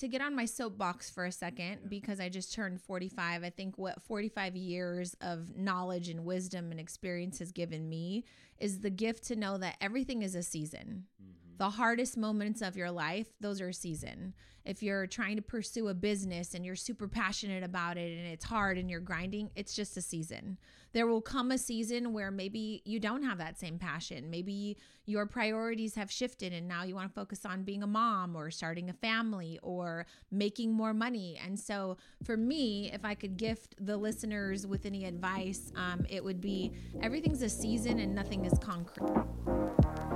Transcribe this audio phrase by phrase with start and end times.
[0.00, 3.44] to get on my soapbox for a second because I just turned 45.
[3.44, 8.24] I think what 45 years of knowledge and wisdom and experience has given me
[8.58, 11.04] is the gift to know that everything is a season.
[11.22, 11.39] Hmm.
[11.60, 14.32] The hardest moments of your life, those are a season.
[14.64, 18.46] If you're trying to pursue a business and you're super passionate about it and it's
[18.46, 20.56] hard and you're grinding, it's just a season.
[20.94, 24.30] There will come a season where maybe you don't have that same passion.
[24.30, 28.36] Maybe your priorities have shifted and now you want to focus on being a mom
[28.36, 31.38] or starting a family or making more money.
[31.44, 36.24] And so, for me, if I could gift the listeners with any advice, um, it
[36.24, 40.09] would be everything's a season and nothing is concrete.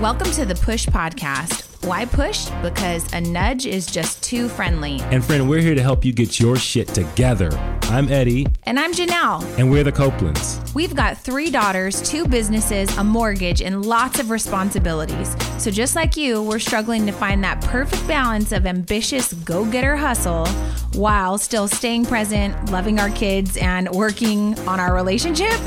[0.00, 1.86] Welcome to the Push Podcast.
[1.86, 2.48] Why push?
[2.62, 4.98] Because a nudge is just too friendly.
[5.02, 7.50] And friend, we're here to help you get your shit together.
[7.90, 9.42] I'm Eddie, And I'm Janelle.
[9.58, 10.60] and we're the Copelands.
[10.76, 15.34] We've got three daughters, two businesses, a mortgage, and lots of responsibilities.
[15.58, 19.96] So, just like you, we're struggling to find that perfect balance of ambitious go getter
[19.96, 20.46] hustle
[20.94, 25.50] while still staying present, loving our kids, and working on our relationship.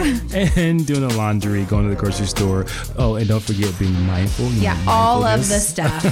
[0.56, 2.66] And doing the laundry, going to the grocery store.
[2.98, 4.48] Oh, and don't forget being mindful.
[4.52, 6.04] Yeah, all of the stuff.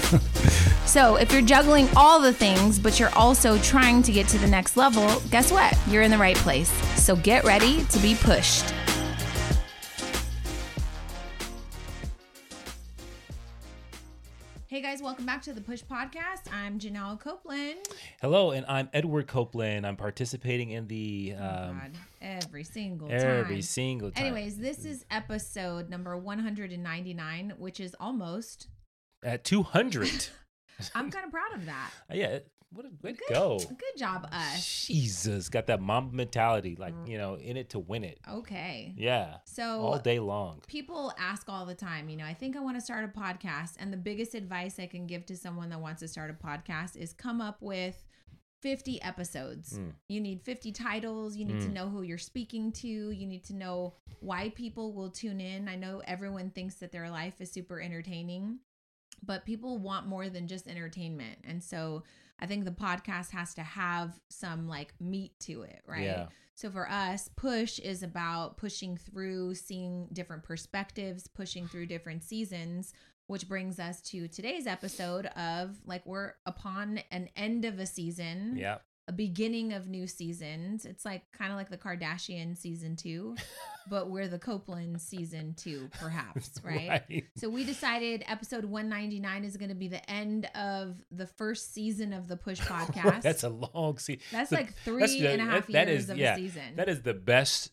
[0.92, 4.48] so, if you're juggling all the things, but you're also trying to get to the
[4.48, 5.78] next level, guess what?
[5.88, 6.70] You're in the right place.
[7.02, 8.74] So, get ready to be pushed.
[14.68, 16.52] Hey guys, welcome back to the Push Podcast.
[16.52, 17.80] I'm Janelle Copeland.
[18.22, 19.86] Hello, and I'm Edward Copeland.
[19.86, 23.62] I'm participating in the Oh, um, God, every single every time.
[23.62, 24.26] single time.
[24.26, 28.68] Anyways, this is episode number 199, which is almost.
[29.24, 30.28] at 200.
[30.96, 31.92] I'm kind of proud of that.
[32.12, 32.40] yeah,
[32.74, 33.60] what a way to Good, go.
[33.60, 34.86] Good job, us.
[34.88, 38.20] Jesus, got that mom mentality, like you know, in it to win it.
[38.30, 38.94] Okay.
[38.98, 40.62] Yeah, So all day long.
[40.68, 43.74] people ask all the time, you know, I think I want to start a podcast.
[43.80, 46.96] And the biggest advice I can give to someone that wants to start a podcast
[46.96, 48.02] is come up with
[48.62, 49.78] 50 episodes.
[49.78, 49.94] Mm.
[50.08, 51.36] You need 50 titles.
[51.36, 51.74] You need to Mm.
[51.74, 52.88] know who you're speaking to.
[52.88, 55.68] You need to know why people will tune in.
[55.68, 58.60] I know everyone thinks that their life is super entertaining,
[59.24, 61.40] but people want more than just entertainment.
[61.44, 62.04] And so
[62.40, 66.04] I think the podcast has to have some like meat to it, right?
[66.04, 66.26] Yeah.
[66.56, 72.94] So for us, push is about pushing through, seeing different perspectives, pushing through different seasons,
[73.28, 78.58] which brings us to today's episode of like we're upon an end of a season,
[78.58, 78.80] Yeah,
[79.12, 80.86] a beginning of new seasons.
[80.86, 83.36] It's like kind of like the Kardashian season 2,
[83.90, 87.04] but we're the Copeland season 2 perhaps, right?
[87.36, 92.14] So we decided episode 199 is going to be the end of the first season
[92.14, 93.22] of the Push podcast.
[93.22, 94.22] that's a long season.
[94.32, 96.38] That's the- like three that's and a half that- that years is- of yeah, a
[96.38, 96.76] season.
[96.78, 97.72] That is the best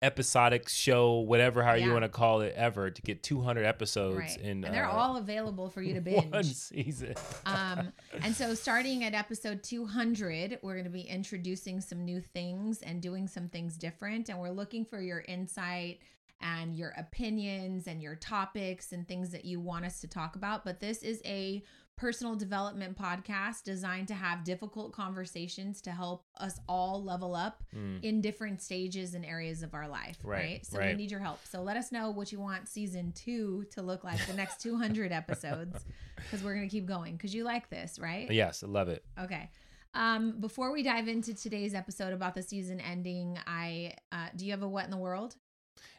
[0.00, 4.38] episodic show, whatever how you want to call it, ever to get 200 episodes right.
[4.38, 6.32] in and they're uh, all available for you to binge.
[6.32, 7.14] one season.
[7.46, 7.92] um,
[8.22, 13.02] and so starting at episode 200, we're going to be introducing some new things and
[13.02, 14.28] doing some things different.
[14.28, 16.00] And we're looking for your insight
[16.40, 20.64] and your opinions and your topics and things that you want us to talk about.
[20.64, 21.62] But this is a
[22.00, 28.02] personal development podcast designed to have difficult conversations to help us all level up Mm.
[28.02, 30.38] in different stages and areas of our life, right?
[30.40, 31.44] Right, So we need your help.
[31.44, 35.12] So let us know what you want season two to look like, the next 200
[35.12, 35.84] episodes,
[36.16, 38.30] because we're going to keep going because you like this, right?
[38.30, 39.04] Yes, I love it.
[39.18, 39.50] Okay.
[39.92, 44.52] Um, before we dive into today's episode about the season ending, I uh, do you
[44.52, 45.36] have a what in the world?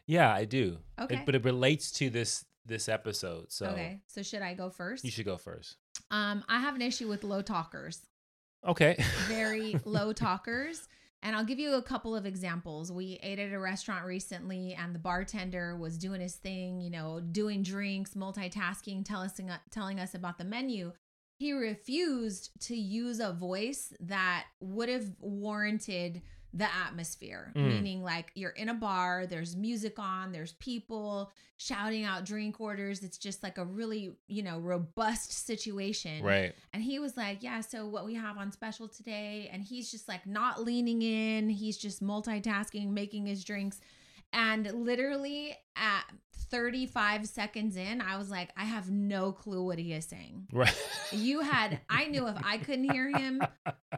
[0.06, 0.78] Yeah, I do.
[0.98, 1.22] It- Okay.
[1.24, 4.00] but it relates to this this episode, so okay.
[4.06, 5.04] So should I go first?
[5.04, 5.76] you should go first.
[6.12, 8.02] Um, I have an issue with low talkers.
[8.64, 8.96] Okay.
[9.26, 10.88] very low talkers.
[11.24, 12.90] And I'll give you a couple of examples.
[12.90, 17.20] We ate at a restaurant recently, and the bartender was doing his thing, you know,
[17.20, 20.92] doing drinks, multitasking, telling us, telling us about the menu.
[21.38, 26.22] He refused to use a voice that would have warranted
[26.54, 27.68] the atmosphere, Mm.
[27.68, 33.02] meaning like you're in a bar, there's music on, there's people shouting out drink orders.
[33.02, 36.22] It's just like a really, you know, robust situation.
[36.22, 36.54] right.
[36.74, 39.48] And he was like, Yeah, so what we have on special today.
[39.52, 41.48] And he's just like not leaning in.
[41.48, 43.80] He's just multitasking, making his drinks.
[44.32, 46.04] And literally at
[46.50, 50.46] 35 seconds in, I was like, I have no clue what he is saying.
[50.52, 50.74] Right.
[51.12, 53.42] You had, I knew if I couldn't hear him,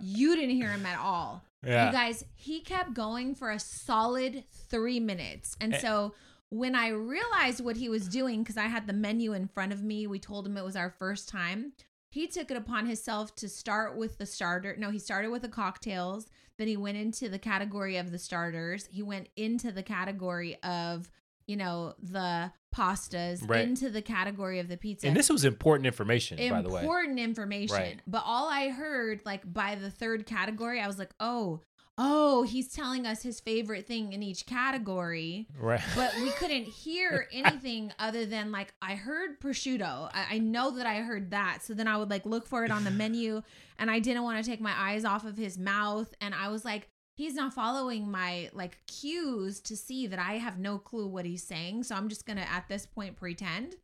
[0.00, 1.42] you didn't hear him at all.
[1.64, 1.86] Yeah.
[1.86, 5.56] You guys, he kept going for a solid three minutes.
[5.60, 5.78] And Eh.
[5.78, 6.14] so
[6.50, 9.82] when I realized what he was doing, because I had the menu in front of
[9.82, 11.72] me, we told him it was our first time.
[12.14, 14.76] He took it upon himself to start with the starter.
[14.78, 16.28] No, he started with the cocktails.
[16.58, 18.87] Then he went into the category of the starters.
[18.93, 21.11] He went into the category of
[21.46, 23.69] you know, the pastas Right.
[23.69, 25.06] into the category of the pizza.
[25.06, 26.81] And this was important information, by the way.
[26.81, 27.76] important information.
[27.76, 28.00] Right.
[28.06, 31.60] But all I heard, like by the third category, I was like, oh,
[31.96, 35.46] oh, he's telling us his favorite thing in each category.
[35.58, 35.81] Right.
[35.94, 40.11] But we couldn't hear anything other than like I heard prosciutto.
[40.12, 41.58] I, I know that I heard that.
[41.62, 43.43] So then I would like look for it on the menu,
[43.79, 46.12] and I didn't want to take my eyes off of his mouth.
[46.20, 50.58] And I was like, he's not following my like cues to see that I have
[50.58, 51.85] no clue what he's saying.
[51.85, 53.76] So I'm just gonna at this point pretend.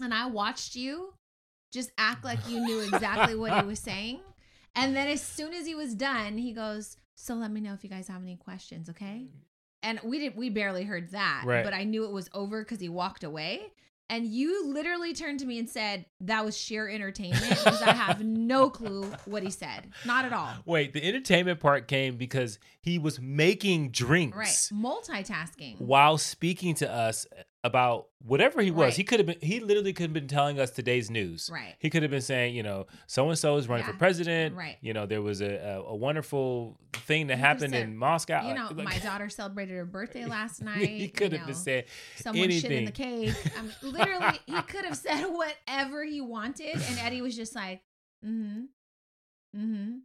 [0.00, 1.14] And I watched you
[1.72, 4.20] just act like you knew exactly what he was saying.
[4.74, 7.82] And then as soon as he was done, he goes, "So let me know if
[7.84, 9.40] you guys have any questions, okay?" Mm.
[9.82, 11.62] And we did we barely heard that, Right.
[11.64, 13.72] but I knew it was over cuz he walked away.
[14.10, 18.24] And you literally turned to me and said, "That was sheer entertainment because I have
[18.24, 19.90] no clue what he said.
[20.06, 24.80] Not at all." Wait, the entertainment part came because he was making drinks Right.
[24.82, 25.78] Multitasking.
[25.80, 27.26] while speaking to us
[27.64, 28.84] about whatever he was.
[28.84, 28.94] Right.
[28.94, 31.50] He could have been he literally could have been telling us today's news.
[31.52, 31.74] Right.
[31.80, 33.92] He could have been saying, you know, so and so is running Yeah.
[33.92, 34.54] for president.
[34.54, 34.76] Right.
[34.80, 38.46] You know, there was a, a, a wonderful thing that happened said, in Moscow.
[38.46, 40.88] You know, Like- my daughter celebrated her birthday last night.
[40.88, 41.46] he could have know.
[41.48, 41.84] been saying
[42.16, 43.34] someone shit in the cake.
[43.58, 47.82] I mean, literally, he could have said whatever he wanted, and Eddie was just like,
[48.24, 48.60] "Mm-hmm,
[49.60, 49.96] mm-hmm."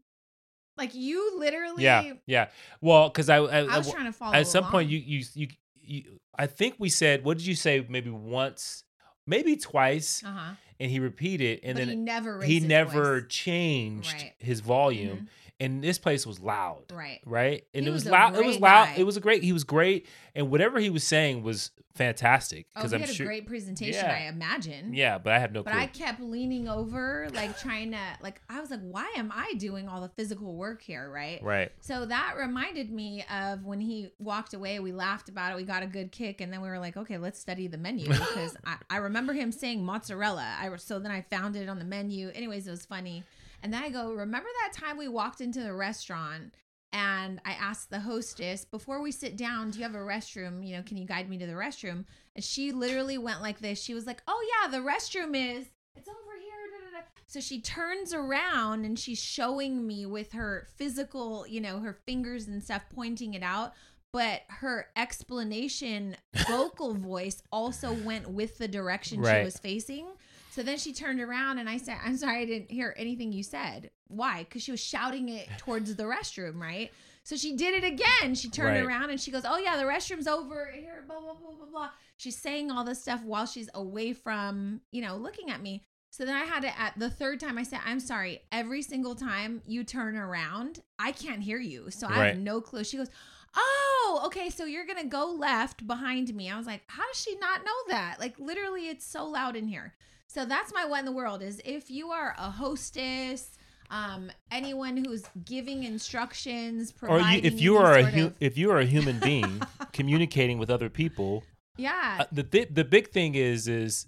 [0.76, 1.84] Like you literally.
[1.84, 2.48] Yeah, yeah.
[2.82, 4.34] Well, because I, I, I was trying to follow.
[4.34, 6.04] at some point you, you you you
[6.38, 8.84] I think we said what did you say maybe once
[9.28, 10.54] maybe twice Uh-huh.
[10.80, 12.42] and he repeated and but then he never.
[12.44, 14.34] He never changed Right.
[14.40, 15.30] his volume
[15.64, 17.20] and this place was loud Right.
[17.26, 18.96] right and He it was, was loud it was loud guy.
[18.98, 22.80] it was a great he was great and whatever he was saying was fantastic Oh,
[22.80, 23.94] because he i'm had sure a great presentation.
[24.04, 24.14] Yeah.
[24.26, 24.94] I imagine.
[24.94, 28.42] yeah but i have no But clue I kept leaning over, like trying to, like
[28.50, 31.42] I was like, "Why am I doing all the physical work here?" Right.
[31.44, 34.80] right So that reminded me of when he walked away.
[34.80, 35.56] We laughed about it.
[35.56, 38.08] We got a good kick, and then we were like, "Okay, let's study the menu."
[38.34, 40.56] Because I, I remember him saying mozzarella.
[40.60, 42.30] I so then I found it on the menu.
[42.34, 43.24] Anyways, it was funny.
[43.64, 46.54] And then I go, "Remember that time we walked into the restaurant?"
[46.92, 50.68] And I asked the hostess before we sit down, "Do you have a restroom?
[50.68, 52.06] You know, can you guide me to the restroom?"
[52.36, 53.82] And she literally went like this.
[53.82, 57.40] She was like, "Oh yeah, the restroom is it's over here." da, da, da." So
[57.40, 62.62] she turns around and she's showing me with her physical, you know, her fingers and
[62.62, 63.74] stuff, pointing it out.
[64.12, 66.16] But her explanation,
[66.48, 69.40] vocal voice, also went with the direction Right.
[69.40, 70.06] she was facing.
[70.54, 73.42] So then she turned around and I said, I'm sorry, I didn't hear anything you
[73.42, 73.90] said.
[74.08, 74.40] Why?
[74.44, 76.92] Because she was shouting it towards the restroom, right?
[77.24, 78.36] So she did it again.
[78.36, 78.86] She turned Right.
[78.86, 81.90] around and she goes, Oh, yeah, the restroom's over here, blah, blah, blah, blah, blah.
[82.18, 85.84] She's saying all this stuff while she's away from, you know, looking at me.
[86.12, 88.42] So then I had to, at the third time, I said, I'm sorry.
[88.52, 91.90] Every single time you turn around, I can't hear you.
[91.90, 92.28] So I Right.
[92.28, 92.84] have no clue.
[92.84, 93.10] She goes,
[93.56, 94.50] Oh, okay.
[94.52, 96.50] So you're going to go left behind me.
[96.52, 98.18] I was like, How does she not know that?
[98.20, 99.96] Like, literally, it's so loud in here.
[100.34, 103.52] So that's my what in the world is if you are a hostess,
[103.92, 108.72] um, anyone who's giving instructions, or you, if you are a hu- of- if you
[108.72, 111.44] are a human being communicating with other people
[111.78, 114.08] yeah, uh, the thi- the big thing is is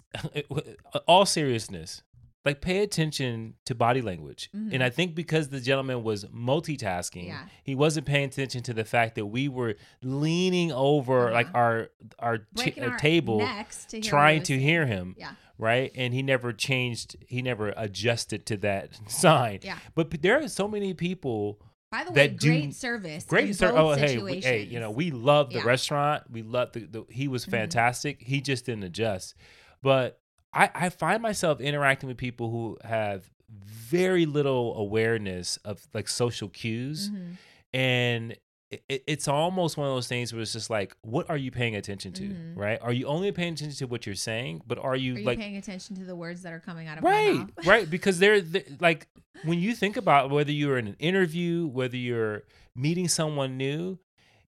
[1.06, 2.02] all seriousness
[2.44, 4.72] like pay attention to body language Mhm.
[4.72, 7.42] and i think because the gentleman was multitasking Yeah.
[7.64, 11.58] he wasn't paying attention to the fact that we were leaning over like Uh-huh.
[11.58, 11.88] our
[12.20, 14.60] our, t- our our table necks to hear what he trying to saying.
[14.60, 15.32] hear him Yeah.
[15.58, 19.78] Right and he never changed he never adjusted to that sign Yeah.
[19.94, 23.24] but there are so many people By the way, that do- great service.
[23.24, 23.72] Great sir.
[23.74, 25.60] Oh, hey, we, hey, you know, we love the Yeah.
[25.60, 25.68] Mm-hmm.
[25.68, 26.22] restaurant.
[26.30, 28.20] We love the, the he was fantastic.
[28.22, 29.34] He just didn't adjust.
[29.82, 30.18] But
[30.52, 36.48] I, I find myself interacting with people who have very little awareness of like social
[36.48, 37.10] cues.
[37.10, 37.36] Mhm.
[37.72, 38.36] And
[38.70, 41.50] it, it- it's almost one of those things where it's just like, what are you
[41.50, 42.22] paying attention to?
[42.24, 42.56] Mhm.
[42.56, 42.78] Right?
[42.82, 44.62] Are you only paying attention to what you're saying?
[44.66, 46.98] But are you Are you like paying attention to the words that are coming out
[46.98, 47.50] of my right mouth?
[47.66, 49.06] right because they're, they like
[49.44, 52.42] when you think about whether you're in an interview whether you're
[52.74, 53.98] meeting someone new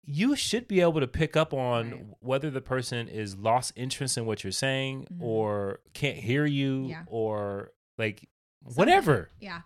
[0.05, 2.05] you should be able to pick up on Right.
[2.20, 5.22] whether the person is lost interest in what you're saying Mhm.
[5.22, 7.03] or can't hear you Yeah.
[7.08, 8.27] or like
[8.63, 8.77] Something.
[8.77, 9.62] whatever Yeah.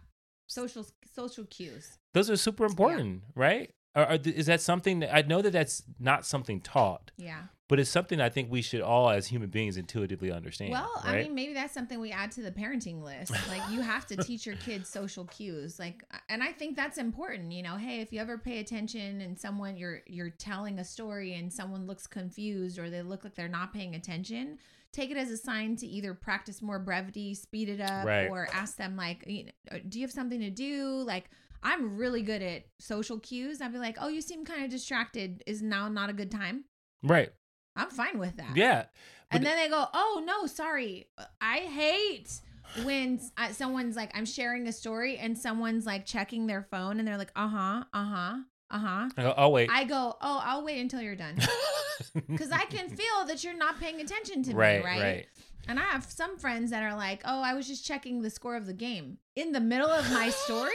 [0.45, 1.97] Social social cues.
[2.13, 5.51] those are super important right or, or th- is that something that i know that
[5.53, 7.44] that's not something taught Yeah.
[7.67, 11.24] but it's something i think we should all as human beings intuitively understand Well, I
[11.24, 13.32] mean, maybe that's something we add to the parenting list.
[13.50, 15.79] Like, you have to teach your kids social cues.
[15.79, 17.51] Like, and I think that's important.
[17.51, 21.34] You know, hey, if you ever pay attention and someone you're you're telling a story
[21.36, 24.58] and someone looks confused or they look like they're not paying attention,
[24.91, 28.27] take it as a sign to either practice more brevity, speed it up, Right.
[28.29, 29.24] or ask them like,
[29.72, 30.86] uh, do you have something to do?
[31.06, 31.29] Like.
[31.63, 33.61] I'm really good at social cues.
[33.61, 35.43] I'd be like, "Oh, you seem kind of distracted.
[35.45, 36.65] Is now not a good time?"
[37.03, 37.31] right
[37.77, 38.57] I'm fine with that.
[38.57, 38.85] Yeah.
[39.29, 41.07] And then they go, "Oh no, sorry.
[41.39, 42.41] I hate
[42.83, 47.07] when uh, someone's like I'm sharing a story and someone's like checking their phone and
[47.07, 48.37] they're like, "Uh-huh, uh-huh,
[48.71, 49.69] uh-huh." I go, oh wait.
[49.71, 51.37] I go, "Oh, I'll wait until you're done."
[52.37, 55.01] Cuz I can feel that you're not paying attention to right, me, right?
[55.01, 55.27] right.
[55.67, 58.55] And I have some friends that are like, "Oh, I was just checking the score
[58.55, 60.71] of the game." In the middle of my story?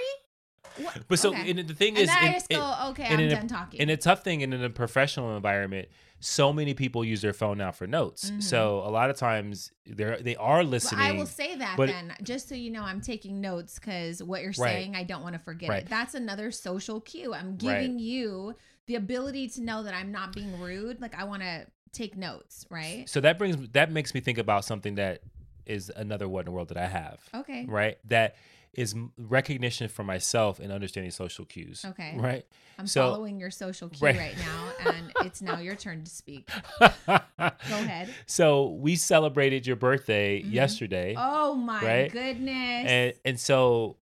[0.78, 1.08] What?
[1.08, 1.50] But so Okay.
[1.50, 3.32] and the thing and is, then I in- just in- go, "Okay, and I'm in
[3.32, 5.88] a- done talking." in a tough thing and in a professional environment,
[6.20, 8.30] so many people use their phone now for notes.
[8.30, 8.42] Mhm.
[8.42, 11.00] So a lot of times they're they are Well, listening.
[11.00, 14.50] I will say that then, just so you know, I'm taking notes because what you're
[14.58, 14.70] Right.
[14.72, 15.82] saying, I don't want to forget Right.
[15.82, 15.88] it.
[15.88, 17.34] That's another social cue.
[17.34, 17.58] I'm Right.
[17.58, 18.54] giving you
[18.86, 21.00] the ability to know that I'm not being rude.
[21.00, 23.08] Like I want to take notes, right?
[23.08, 25.22] So that brings that makes me think about something that
[25.66, 27.20] is another what in the world that I have.
[27.34, 27.64] Okay.
[27.66, 27.98] Right?
[28.08, 28.34] That
[28.74, 31.84] is recognition for myself and understanding social cues.
[31.84, 32.14] Okay.
[32.16, 32.46] Right?
[32.78, 34.16] I'm So- following your social cue Right.
[34.16, 36.48] right, now, and it's now your turn to speak.
[36.80, 38.08] Go ahead.
[38.26, 40.52] So we celebrated your birthday Mhm.
[40.52, 41.14] yesterday.
[41.18, 42.10] Oh my Right?
[42.12, 42.86] goodness.
[42.90, 43.98] and and so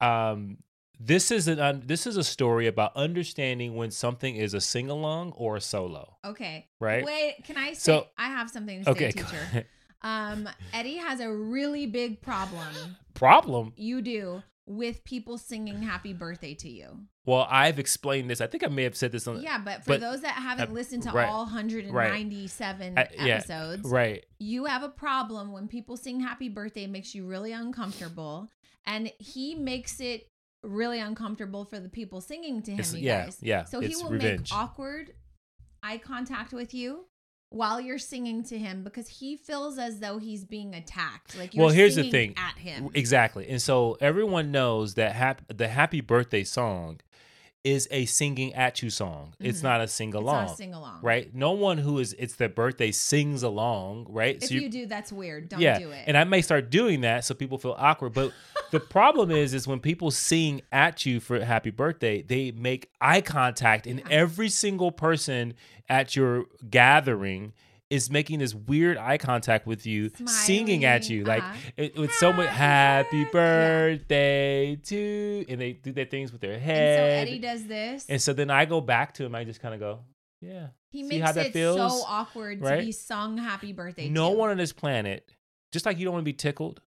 [0.00, 0.58] um
[0.98, 4.90] this is an un, this is a story about understanding when something is a sing
[4.90, 6.66] along or a solo, okay.
[6.78, 7.04] right?
[7.04, 9.12] Wait, can I say So- I have something to say, okay.
[9.12, 9.66] teacher?
[10.02, 12.96] Um, Eddie has a really big problem.
[13.14, 13.72] Problem.
[13.76, 17.00] you do with people singing happy birthday to you.
[17.26, 18.40] Well, I've explained this.
[18.40, 20.70] I think I may have said this on Yeah, but for but- those that haven't
[20.70, 21.28] uh, listened to right.
[21.28, 24.24] all 197 I- yeah, episodes, right.
[24.38, 28.48] you have a problem when people sing happy birthday it makes you really uncomfortable
[28.86, 30.28] and he makes it
[30.62, 33.38] really uncomfortable for the people singing to him It's- you yeah, guys.
[33.42, 34.50] yeah, So he will revenge.
[34.50, 35.14] make awkward
[35.82, 37.06] eye contact with you
[37.50, 41.36] while you're singing to him because he feels as though he's being attacked.
[41.38, 42.34] Like you're Well, here's the thing.
[42.36, 42.90] at him.
[42.94, 43.48] Exactly.
[43.48, 47.00] And so everyone knows that hap- the happy birthday song
[47.62, 49.34] is a singing at you song.
[49.38, 49.64] It's Mhm.
[49.64, 50.56] not a sing It's along.
[50.56, 51.00] sing along.
[51.02, 51.34] Right?
[51.34, 54.42] No one who is it's their birthday sings along, right?
[54.42, 55.50] If you're- you do, that's weird.
[55.50, 56.04] Don't yeah, do it.
[56.06, 58.14] and I may start doing that so people feel awkward.
[58.14, 58.32] But
[58.70, 63.20] the problem is, is when people sing at you for happy birthday, they make eye
[63.20, 65.54] contact, and every single person
[65.88, 67.52] at your gathering
[67.90, 71.70] is making this weird eye contact with you, singing at you, like uh-huh.
[71.76, 76.40] it, with so much Happy "Happy birthday." birthday to," and they do their things with
[76.40, 76.98] their and head.
[76.98, 78.06] so Eddie does this.
[78.08, 79.34] And so then I go back to him.
[79.34, 80.00] I just kind of go,
[80.40, 81.76] "Yeah." he See makes how that it feels?
[81.76, 84.08] so awkward to be sung happy birthday.
[84.08, 84.36] no to.
[84.36, 85.28] one on this planet,
[85.72, 86.80] just like you don't want to be tickled,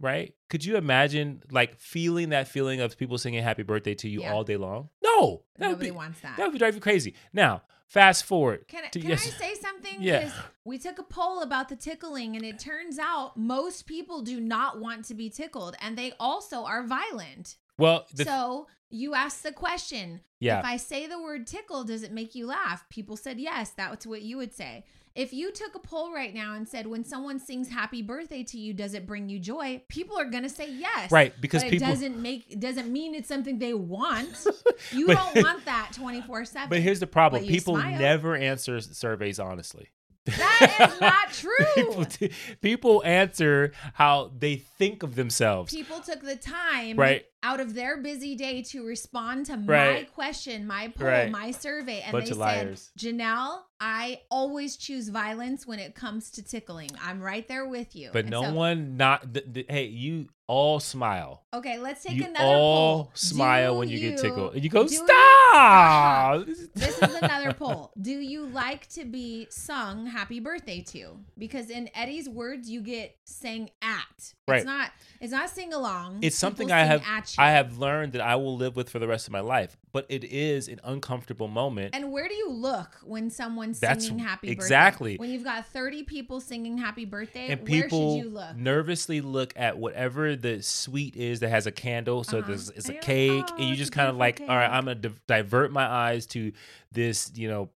[0.00, 0.34] right?
[0.48, 4.32] Could you imagine like feeling that feeling of people singing happy birthday to you Yeah.
[4.32, 4.88] all day long?
[5.02, 6.36] No, that would Nobody be wants that.
[6.36, 7.14] that would drive you crazy.
[7.32, 8.66] Now, fast forward.
[8.68, 9.96] Can, I- to can yes- I say something?
[10.02, 10.30] Yeah.
[10.64, 14.80] We took a poll about the tickling, and it turns out most people do not
[14.80, 17.56] want to be tickled, and they also are violent.
[17.78, 22.02] well, the, so you asked the question yeah, if I say the word tickle, does
[22.02, 22.84] it make you laugh?
[22.88, 23.70] People said yes.
[23.70, 24.84] That's what you would say.
[25.14, 28.58] If you took a poll right now and said, when someone sings happy birthday to
[28.58, 29.82] you, does it bring you joy?
[29.88, 31.10] People are going to say yes.
[31.10, 31.78] right, because people.
[31.78, 34.46] it doesn't make doesn't mean it's something they want.
[34.92, 36.68] You But- don't want that 24 7.
[36.68, 37.98] But here's the problem: people smile.
[37.98, 39.88] never answer surveys honestly.
[40.26, 41.64] That is not true.
[41.74, 42.06] people,
[42.60, 45.72] people answer how they think of themselves.
[45.72, 47.24] People took the time Right.
[47.42, 51.30] Out of their busy day to respond to my question, my poll, Right.
[51.30, 52.90] my survey, and Bunch they of said, liars.
[52.98, 56.90] Janelle, I always choose violence when it comes to tickling.
[57.02, 58.10] I'm right there with you.
[58.12, 59.32] But And no so- one not.
[59.32, 61.44] Th- th- hey, you all smile.
[61.54, 63.10] Okay, let's take you another all poll.
[63.14, 64.54] smile Do when you, get tickled.
[64.54, 66.46] And you go, do you- stop.
[66.74, 67.92] This is another poll.
[68.00, 71.16] Do you like to be sung happy birthday to?
[71.38, 74.34] Because in Eddie's words, you get sang at.
[74.46, 74.58] Right.
[74.58, 76.18] It's not it's not sing along.
[76.22, 77.02] It's People something I sing have
[77.38, 77.44] you.
[77.44, 79.76] I have learned that I will live with for the rest of my life.
[79.92, 81.94] But it is an uncomfortable moment.
[81.94, 84.52] And where do you look when someone's That's- singing happy birthday?
[84.64, 85.16] exactly.
[85.16, 88.56] When you've got 30 people singing happy birthday, and where people should you look?
[88.56, 92.22] nervously look at whatever the sweet is that has a candle.
[92.24, 92.48] So Uh-huh.
[92.48, 94.60] there's it's a you're like, cake, "Oh, and you just kind of like, beautiful all
[94.60, 94.70] right.
[94.70, 96.52] I'm gonna div- divert my eyes to
[96.92, 97.70] this, you know,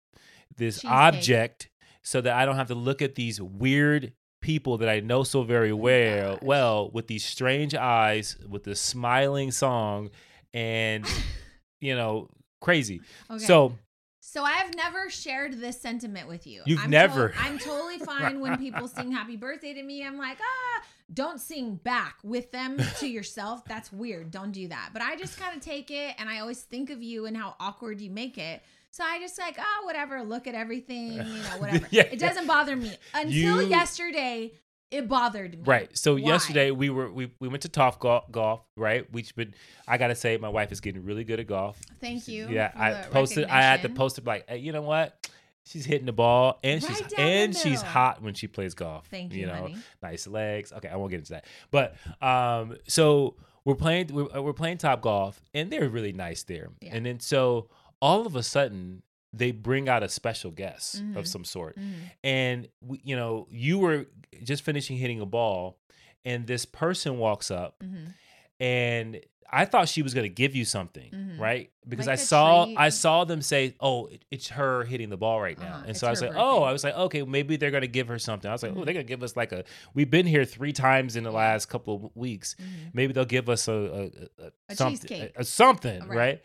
[0.56, 0.90] this Cheesecake.
[0.92, 1.68] object,
[2.02, 4.12] so that I don't have to look at these weird
[4.44, 6.42] people that I know so very well, gosh.
[6.42, 10.10] well, with these strange eyes, with this smiling song,
[10.52, 11.06] and
[11.80, 12.28] you know,
[12.60, 13.00] crazy.
[13.30, 13.42] Okay.
[13.42, 13.76] So
[14.20, 16.62] So I have never shared this sentiment with you.
[16.66, 17.30] You've I'm never.
[17.30, 20.04] to- I'm totally fine when people sing happy birthday to me.
[20.06, 23.64] I'm like, ah, don't sing back with them to yourself.
[23.64, 24.30] That's weird.
[24.30, 24.90] Don't do that.
[24.92, 27.56] But I just kind of take it and I always think of you and how
[27.60, 28.62] awkward you make it.
[28.94, 31.24] So I just like, oh, whatever, look at everything, you know,
[31.58, 31.84] whatever.
[31.90, 32.02] Yeah.
[32.02, 32.96] It doesn't bother me.
[33.14, 34.52] Until You- yesterday,
[34.92, 35.64] it bothered me.
[35.64, 35.98] Right.
[35.98, 36.20] So Why?
[36.20, 39.12] yesterday we were we, we went to Topgolf, golf right?
[39.12, 39.48] Which but
[39.88, 41.80] I gotta say my wife is getting really good at golf.
[42.00, 42.46] Thank you.
[42.48, 43.46] Yeah, I posted.
[43.46, 45.28] I had to post it like, hey, you know what?
[45.66, 49.06] she's hitting the ball and she's Right the and she's hot when she plays golf.
[49.10, 49.76] Thank you, know, honey.
[50.02, 50.72] nice legs.
[50.72, 51.46] Okay, I won't get into that.
[51.70, 53.34] But um, so
[53.64, 56.68] we're playing we're, we're playing Topgolf, and they're really nice there.
[56.80, 56.94] Yeah.
[56.94, 57.68] And then so
[58.04, 61.16] all of a sudden they bring out a special guest Mhm.
[61.16, 61.92] of some sort, Mhm.
[62.22, 64.06] and we, you know you were
[64.50, 65.78] just finishing hitting a ball,
[66.24, 68.14] and this person walks up, Mhm.
[68.60, 69.20] and
[69.52, 71.38] I thought she was going to give you something, Mhm.
[71.38, 71.70] right?
[71.86, 72.76] Because Like I saw treat.
[72.76, 75.96] I saw them say, "Oh, it- it's her hitting the ball right now," Uh-huh, and
[75.96, 78.18] so I was like, "Oh," I was like, "Okay, maybe they're going to give her
[78.18, 78.84] something." I was like, "Oh, Mhm.
[78.84, 79.64] they're going to give us like a.
[79.94, 82.56] We've been here three times in the last couple of weeks.
[82.60, 82.94] Mhm.
[82.94, 85.32] Maybe they'll give us a a, a, A something, cheesecake.
[85.36, 86.16] a, a something, Right.
[86.16, 86.42] right.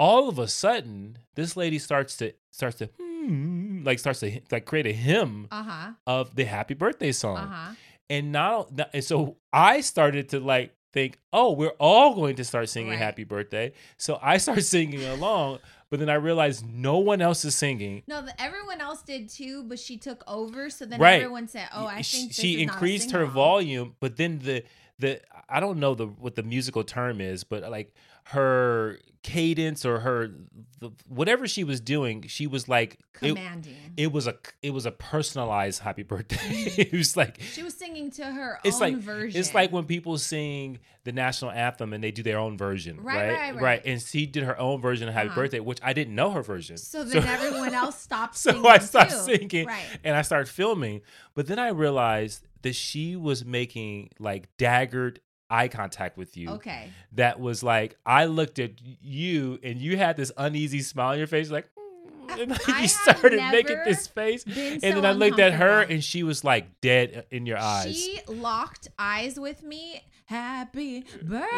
[0.00, 4.64] All of a sudden, this lady starts to starts to hmm, like starts to like
[4.64, 5.92] create a hymn Uh-huh.
[6.06, 7.74] of the happy birthday song Uh-huh.
[8.08, 12.68] and now and so I started to like think, oh, we're all going to start
[12.68, 12.98] singing Right.
[12.98, 13.72] happy birthday.
[13.96, 18.02] So I start singing along, but then I realized no one else is singing.
[18.08, 20.68] No, the, everyone else did too, but she took over.
[20.70, 21.22] So then Right.
[21.22, 24.38] everyone said, "Oh, I She- think she is not a increased her volume, but then
[24.40, 24.64] the
[24.98, 27.94] the I don't know the what the musical term is, but like
[28.30, 30.30] her cadence or her
[30.78, 33.76] the, whatever she was doing, she was like it, commanding.
[33.98, 36.36] it was a it was a personalized happy birthday.
[36.40, 39.38] it was like she was singing to her it's own like version.
[39.38, 43.16] it's like when people sing the national anthem and they do their own version, Right,
[43.28, 43.54] right?
[43.54, 43.82] right, right.
[43.84, 45.34] And she did her own version of Happy Uh-huh.
[45.40, 46.76] Birthday, which I didn't know her version.
[46.78, 49.18] So then everyone else stopped so singing I started too.
[49.38, 49.84] singing Right.
[50.04, 51.02] and I started filming,
[51.34, 55.18] but then I realized that she was making like daggered
[55.50, 56.50] eye contact with you.
[56.50, 56.90] Okay.
[57.12, 61.26] That was like I looked at you and you had this uneasy smile on your
[61.26, 61.66] face, like.
[61.76, 65.54] "Mm," And then I you started making this face, and so then I looked at
[65.54, 67.96] her, and she was like dead in your eyes.
[67.96, 70.04] She locked eyes with me.
[70.26, 71.50] Happy birthday.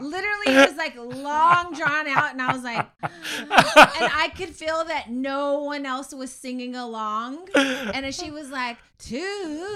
[0.00, 3.10] Literally, it was like long drawn out, and I was like, and
[3.50, 7.48] I could feel that no one else was singing along.
[7.54, 8.76] And she was like,
[9.06, 9.18] "To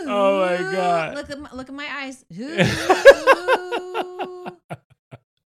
[0.06, 1.14] Oh my God.
[1.16, 2.24] Look at my, look at my eyes.
[2.32, 2.38] To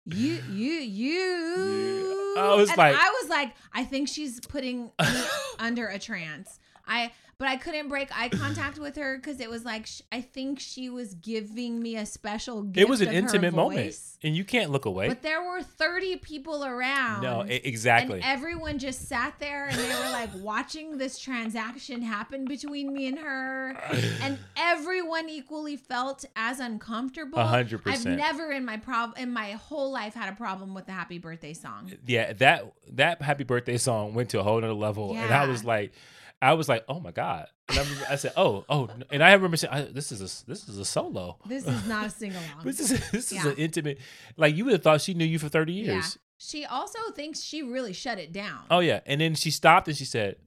[0.06, 2.36] you, you, you.
[2.38, 4.92] I was And like- I was like, I think she's putting me
[5.60, 6.60] under a trance.
[6.90, 10.20] I, but I couldn't break eye contact with her because it was like sh- I
[10.20, 12.78] think she was giving me a special gift.
[12.78, 15.08] it was an intimate moment, and you can't look away.
[15.08, 17.22] But there were thirty people around.
[17.24, 18.16] no, e- exactly.
[18.16, 23.08] And everyone just sat there and they were like watching this transaction happen between me
[23.08, 23.78] and her.
[24.22, 27.40] And everyone equally felt as uncomfortable.
[27.40, 30.88] A hundred I've never in my prob in my whole life had a problem with
[30.88, 31.92] the happy birthday song.
[32.06, 35.64] yeah, that that happy birthday song went to a whole other level, and I was
[35.64, 35.94] like,
[36.42, 37.48] I was like, oh my god.
[37.68, 40.46] And I, remember, I said, oh, oh, and I remember saying, I, this is a
[40.50, 41.38] this is a solo.
[41.46, 42.44] This is not a sing along.
[42.64, 44.00] This is this is an intimate.
[44.38, 45.94] Like you would have thought she knew you for thirty Yeah.
[45.94, 46.18] years.
[46.38, 48.62] She also thinks she really shut it down.
[48.72, 50.38] Oh yeah, and then she stopped and she said,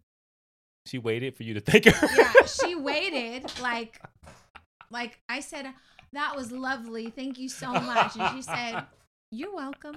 [0.86, 2.08] she waited for you to thank her.
[2.16, 4.00] yeah, she waited like
[4.90, 5.66] like I said
[6.14, 7.10] that was lovely.
[7.10, 8.16] Thank you so much.
[8.16, 8.84] And she said,
[9.30, 9.96] "You're welcome.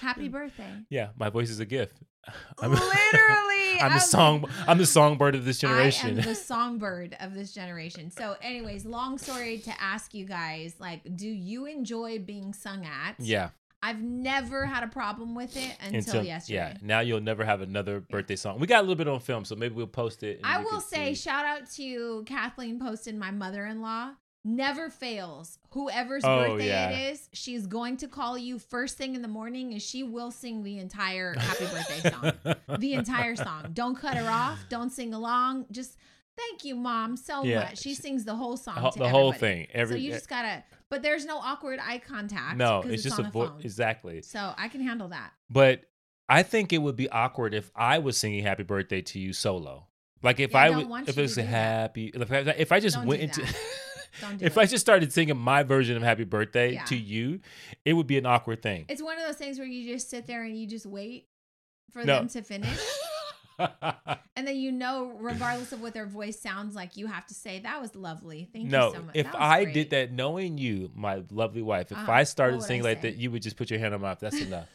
[0.00, 1.98] Happy birthday." yeah, my voice is a gift.
[2.62, 4.44] Literally, I'm the song.
[4.66, 6.18] I'm the songbird of this generation.
[6.18, 8.10] I am the songbird of this generation.
[8.10, 13.16] So, anyways, long story to ask you guys, like, do you enjoy being sung at?
[13.18, 13.50] yeah.
[13.84, 16.54] I've never had a problem with it until, yesterday.
[16.54, 16.76] Yeah.
[16.82, 18.60] Now you'll never have another birthday song.
[18.60, 20.38] We got a little bit on film, so maybe we'll post it.
[20.44, 24.12] I will say, shout out to Kathleen posted my mother in law.
[24.44, 25.58] Never fails.
[25.70, 26.90] Whoever's Oh, birthday yeah.
[26.90, 30.32] it is, she's going to call you first thing in the morning and she will
[30.32, 32.56] sing the entire happy birthday song.
[32.78, 33.70] the entire song.
[33.72, 34.58] Don't cut her off.
[34.68, 35.66] Don't sing along.
[35.70, 35.96] Just
[36.36, 37.60] thank you, mom, so Yeah.
[37.60, 37.78] much.
[37.78, 38.74] She sings the whole song.
[38.74, 39.68] The whole- to the whole thing.
[39.72, 40.64] Every so you eh just gotta.
[40.88, 42.56] But there's no awkward eye contact.
[42.56, 43.50] No, it's, just a voice.
[43.62, 44.22] Exactly.
[44.22, 45.32] So I can handle that.
[45.48, 45.84] But
[46.28, 49.86] I think it would be awkward if I was singing "Happy Birthday" to you solo.
[50.22, 52.80] Like if Yeah, I don't would, if it was a happy, if I, if I
[52.80, 53.42] just Don't went into,
[54.20, 54.60] do if it.
[54.60, 56.84] I just started singing my version of "Happy Birthday" Yeah.
[56.84, 57.40] to you,
[57.84, 58.84] it would be an awkward thing.
[58.88, 61.28] It's one of those things where you just sit there and you just wait
[61.90, 62.18] for No.
[62.18, 62.78] them to finish.
[64.34, 67.60] And then you know, regardless of what their voice sounds like, you have to say,
[67.60, 68.48] That was lovely.
[68.52, 69.14] Thank no, you so much.
[69.16, 72.10] if I great." did that, knowing you, my lovely wife, if Uh-huh.
[72.10, 74.08] I started would I singing like that, you would just put your hand on my
[74.08, 74.20] mouth.
[74.20, 74.68] That's enough.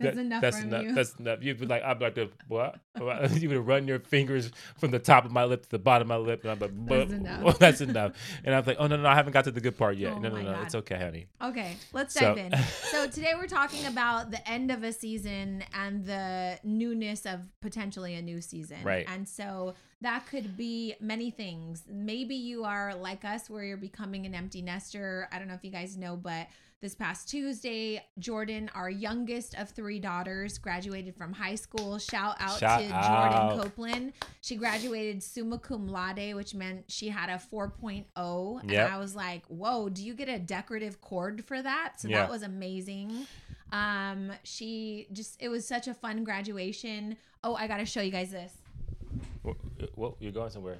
[0.00, 0.82] That's That- enough That's enough.
[0.84, 0.94] you.
[0.94, 1.38] That's enough.
[1.42, 2.18] You'd be like, I'm like?
[2.48, 2.80] What?
[3.40, 6.20] you would run your fingers from the top of my lip to the bottom of
[6.20, 8.12] my lip, and I'm like, That's enough." that's enough.
[8.44, 10.14] And I'm like, oh no, no, I haven't got to the good part yet.
[10.14, 10.64] Oh no, no, no, God.
[10.64, 11.26] it's okay, honey.
[11.42, 12.52] Okay, let's So- dive in.
[12.90, 18.14] So today we're talking about the end of a season and the newness of potentially
[18.14, 18.78] a new season.
[18.82, 19.06] Right.
[19.08, 21.84] And so that could be many things.
[21.88, 25.28] Maybe you are like us, where you're becoming an empty nester.
[25.30, 26.46] I don't know if you guys know, but
[26.80, 31.98] this past Tuesday, Jordan, our youngest of three daughters, graduated from high school.
[31.98, 33.30] Shout out Shout to out.
[33.52, 34.12] Jordan Copeland.
[34.40, 38.60] She graduated summa cum laude, which meant she had a 4.0.
[38.62, 38.90] And Yep.
[38.90, 41.94] I was like, whoa, do you get a decorative cord for that?
[42.00, 42.20] So Yeah.
[42.22, 43.26] that was amazing.
[43.72, 47.16] Um, she just, it was such a fun graduation.
[47.44, 48.54] Oh, I got to show you guys this.
[49.42, 49.56] Well,
[49.96, 50.78] well, you're going somewhere.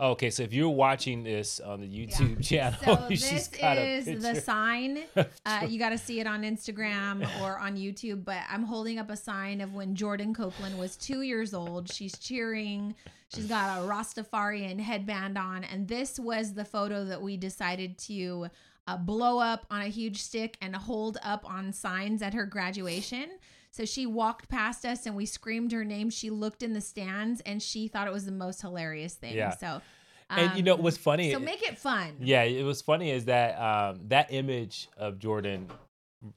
[0.00, 3.96] Okay, so if you're watching this on the YouTube channel, So she's this got a
[3.96, 5.04] is the sign.
[5.46, 8.24] Uh, you got to see it on Instagram or on YouTube.
[8.24, 11.92] But I'm holding up a sign of when Jordan Copeland was two years old.
[11.92, 12.94] She's cheering.
[13.32, 18.46] She's got a Rastafarian headband on, and this was the photo that we decided to
[18.86, 23.30] uh, blow up on a huge stick and hold up on signs at her graduation.
[23.74, 26.08] So she walked past us and we screamed her name.
[26.08, 29.34] She looked in the stands and she thought it was the most hilarious thing.
[29.34, 29.50] Yeah.
[29.56, 29.82] So,
[30.30, 31.32] And you know what's funny?
[31.32, 32.14] So make it fun.
[32.20, 35.66] Yeah, it was funny is that um, that image of Jordan,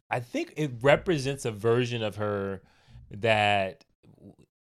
[0.10, 2.64] I think it represents a version of her
[3.12, 3.86] that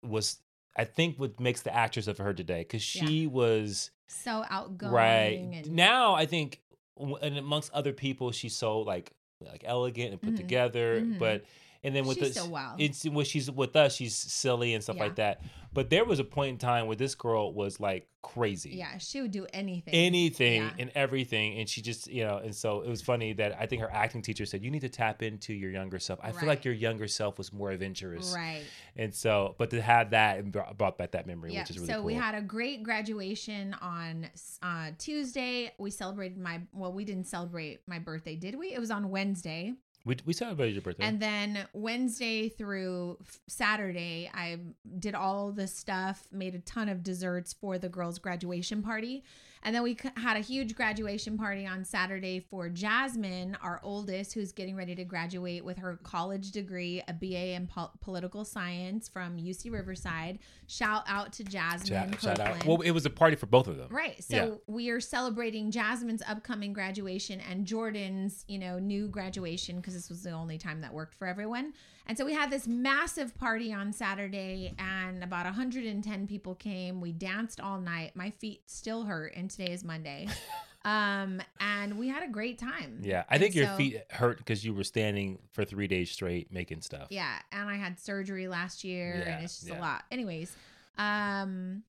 [0.02, 0.38] was,
[0.76, 5.38] I think, what makes the actress of her today because she was so outgoing right
[5.52, 6.14] and now.
[6.14, 6.60] I think,
[6.98, 10.38] and amongst other people, she's so like like elegant and put Mhm.
[10.38, 11.20] together, Mhm.
[11.20, 11.44] but.
[11.84, 12.80] And then with She's the, so wild.
[12.80, 15.02] it's when she's with us, she's silly and stuff Yeah.
[15.04, 15.42] like that.
[15.72, 18.70] But there was a point in time where this girl was like crazy.
[18.70, 19.92] Yeah she would do anything.
[19.92, 20.70] Anything Yeah.
[20.78, 23.82] and everything and she just you know and so it was funny that i think
[23.82, 26.18] her acting teacher said you need to tap into your younger self.
[26.22, 28.32] I feel like your younger self was more adventurous.
[28.34, 28.62] Right.
[28.96, 31.76] And so but to have that and brought brought back that memory yeah which is
[31.76, 32.04] really so cool.
[32.04, 34.26] we had a great graduation on
[34.62, 35.72] uh, tuesday.
[35.78, 38.72] We celebrated my well we didn't celebrate my birthday did we?
[38.72, 44.58] It was on wednesday we, we celebrated your birthday And then Wednesday through Saturday, I
[44.98, 49.24] did all the stuff, made a ton of desserts for the girls' graduation party.
[49.64, 54.53] And then we had a huge graduation party on Saturday for Jasmine, our oldest, who's
[54.53, 59.38] getting ready to graduate with her college degree, a BA in pol- political science from
[59.38, 60.38] UC Riverside.
[60.66, 62.12] Shout out to Jasmine.
[62.12, 64.22] shout, shout out well it was a party for both of them Right.
[64.22, 64.50] So Yeah.
[64.66, 70.22] we are celebrating Jasmine's upcoming graduation and Jordan's, you know, new graduation because this was
[70.22, 71.72] the only time that worked for everyone.
[72.06, 77.00] And so we had this massive party on Saturday and about 110 people came.
[77.00, 78.14] We danced all night.
[78.14, 80.28] My feet still hurt and today is Monday.
[80.84, 83.00] um and we had a great time.
[83.02, 86.10] yeah i And think your so- feet hurt because you were standing for three days
[86.10, 89.78] straight making stuff Yeah, and I had surgery last year Yeah, and it's just yeah.
[89.78, 90.04] a lot.
[90.10, 90.54] Anyways,
[90.98, 91.84] um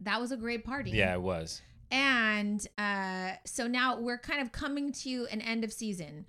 [0.00, 0.90] that was a great party.
[0.92, 1.60] yeah it was
[1.90, 6.24] And uh, so now we're kind of coming to an end of season.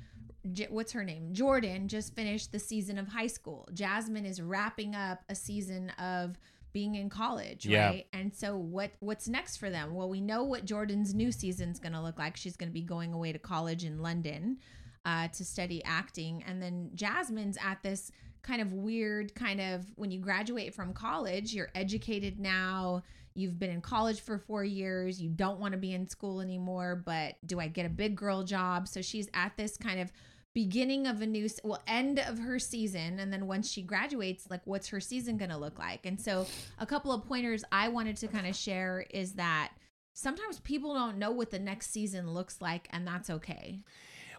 [0.52, 1.34] J- what's her name?
[1.34, 3.67] Jordan just finished the season of high school.
[3.73, 6.38] Jasmine is wrapping up a season of
[6.71, 7.88] being in college, Yeah.
[7.88, 8.06] right?
[8.13, 9.93] And so what what's next for them?
[9.95, 12.38] Well, we know what Jordan's new season's going to look like.
[12.38, 14.58] She's going to be going away to college in London
[15.06, 20.12] uh, to study acting, and then Jasmine's at this kind of weird kind of when
[20.12, 23.04] you graduate from college, you're educated now.
[23.34, 25.21] You've been in college for four years.
[25.21, 28.43] You don't want to be in school anymore, but do I get a big girl
[28.43, 28.88] job?
[28.88, 30.12] So she's at this kind of
[30.55, 34.62] beginning of a new well end of her season and then once she graduates like
[34.65, 36.45] what's her season going to look like and so
[36.79, 39.71] a couple of pointers i wanted to kind of share is that
[40.13, 43.79] sometimes people don't know what the next season looks like and that's okay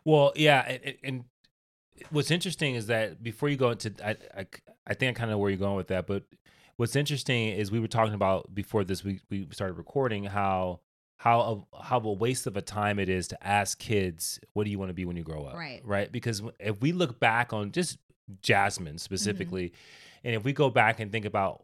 [0.04, 1.24] Well, yeah, and, and-
[2.10, 4.46] what's interesting is that before you go into, I, I,
[4.86, 6.06] I think I kind of know where you're going with that.
[6.06, 6.24] But
[6.76, 10.80] what's interesting is we were talking about before this we we started recording how
[11.22, 14.70] how a, how a waste of a time it is to ask kids what do
[14.70, 15.82] you want to be when you grow up, Right.
[15.84, 17.98] Right, because if we look back on just
[18.40, 19.74] Jasmine specifically,
[20.24, 21.62] and if we go back and think about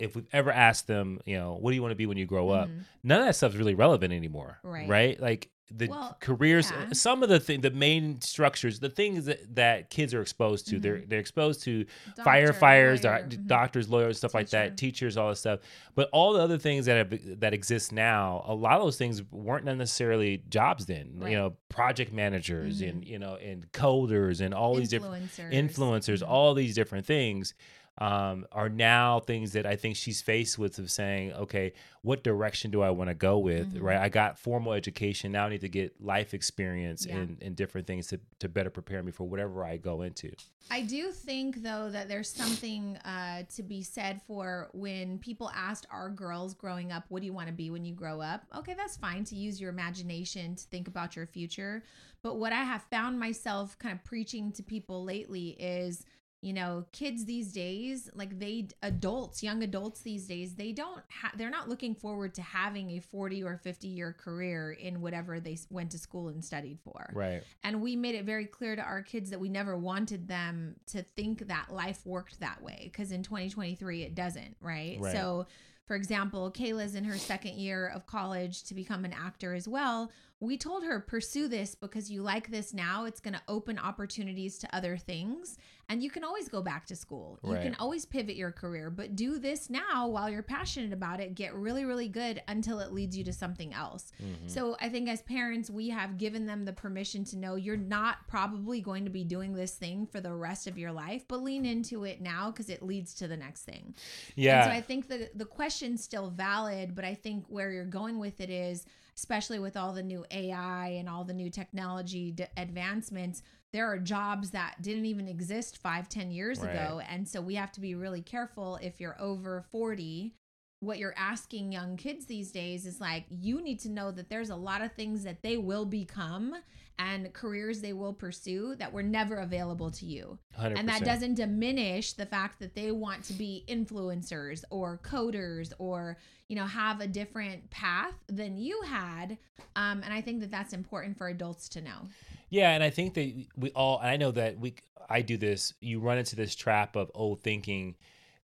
[0.00, 2.26] if we've ever asked them, you know, what do you want to be when you
[2.26, 2.68] grow up?
[2.68, 2.80] Mhm.
[3.04, 4.58] none of that stuff's really relevant anymore.
[4.64, 4.88] Right.
[4.88, 5.20] Right.
[5.20, 6.92] Like the Well, careers, yeah.
[6.92, 10.78] some of the thing, the main structures, the things that, that kids are exposed to,
[10.78, 11.08] they're Mm-hmm.
[11.08, 11.84] they're exposed to
[12.16, 13.46] Doctor, firefighters, lawyer, mhm.
[13.46, 15.60] doctors, lawyers, stuff like that, teachers, all this stuff.
[15.94, 19.22] But all the other things that have, that exist now, a lot of those things
[19.30, 21.12] weren't necessarily jobs then.
[21.16, 21.32] Right.
[21.32, 22.88] You know, project managers Mhm.
[22.88, 26.28] and you know, and coders and all these different influencers Mhm.
[26.28, 27.54] all these different things
[27.98, 32.70] um, are now things that I think she's faced with of saying, okay, what direction
[32.70, 33.74] do I want to go with?
[33.74, 33.82] Mhm.
[33.82, 33.98] Right.
[33.98, 35.32] I got formal education.
[35.32, 37.16] Now I need to get life experience Yeah.
[37.18, 40.30] and, and different things to, to better prepare me for whatever I go into.
[40.70, 45.86] I do think though that there's something uh, to be said for when people asked
[45.90, 48.74] our girls growing up, "What do you want to be when you grow up?" Okay,
[48.74, 51.82] that's fine to use your imagination to think about your future.
[52.22, 56.04] But what I have found myself kind of preaching to people lately is
[56.40, 61.32] you know kids these days like they adults young adults these days they don't ha-
[61.36, 65.58] they're not looking forward to having a 40 or 50 year career in whatever they
[65.68, 67.42] went to school and studied for Right.
[67.64, 71.02] and we made it very clear to our kids that we never wanted them to
[71.16, 74.98] think that life worked that way because in 2023 it doesn't right?
[75.00, 75.12] Right.
[75.12, 75.46] so
[75.86, 80.12] for example kayla's in her second year of college to become an actor as well
[80.40, 84.56] we told her pursue this because you like this now it's going to open opportunities
[84.58, 85.58] to other things
[85.90, 89.16] and you can always go back to school you can always pivot your career but
[89.16, 93.16] do this now while you're passionate about it get really really good until it leads
[93.16, 94.48] you to something else Mhm.
[94.48, 98.28] so I think as parents, we have given them the permission to know you're not
[98.28, 101.64] probably going to be doing this thing for the rest of your life, but lean
[101.66, 103.94] into it now because it leads to the next thing.
[104.36, 104.62] yeah.
[104.62, 108.18] And so I think the the question's still valid, but I think where you're going
[108.18, 108.84] with it is,
[109.18, 113.98] especially with all the new AI and all the new technology d- advancements, there are
[113.98, 117.96] jobs that didn't even exist five, ten years ago, and so we have to be
[117.96, 120.34] really careful if you're over forty.
[120.80, 124.50] What you're asking young kids these days is like, you need to know that there's
[124.50, 126.54] a lot of things that they will become
[126.98, 130.38] and careers they will pursue that were never available to you.
[130.60, 130.78] 100%.
[130.78, 136.18] And that doesn't diminish the fact that they want to be influencers or coders or,
[136.48, 139.38] you know, have a different path than you had.
[139.76, 142.08] Um, and I think that that's important for adults to know.
[142.50, 144.74] Yeah, and I think that we all and I know that we
[145.08, 147.94] I do this, you run into this trap of old thinking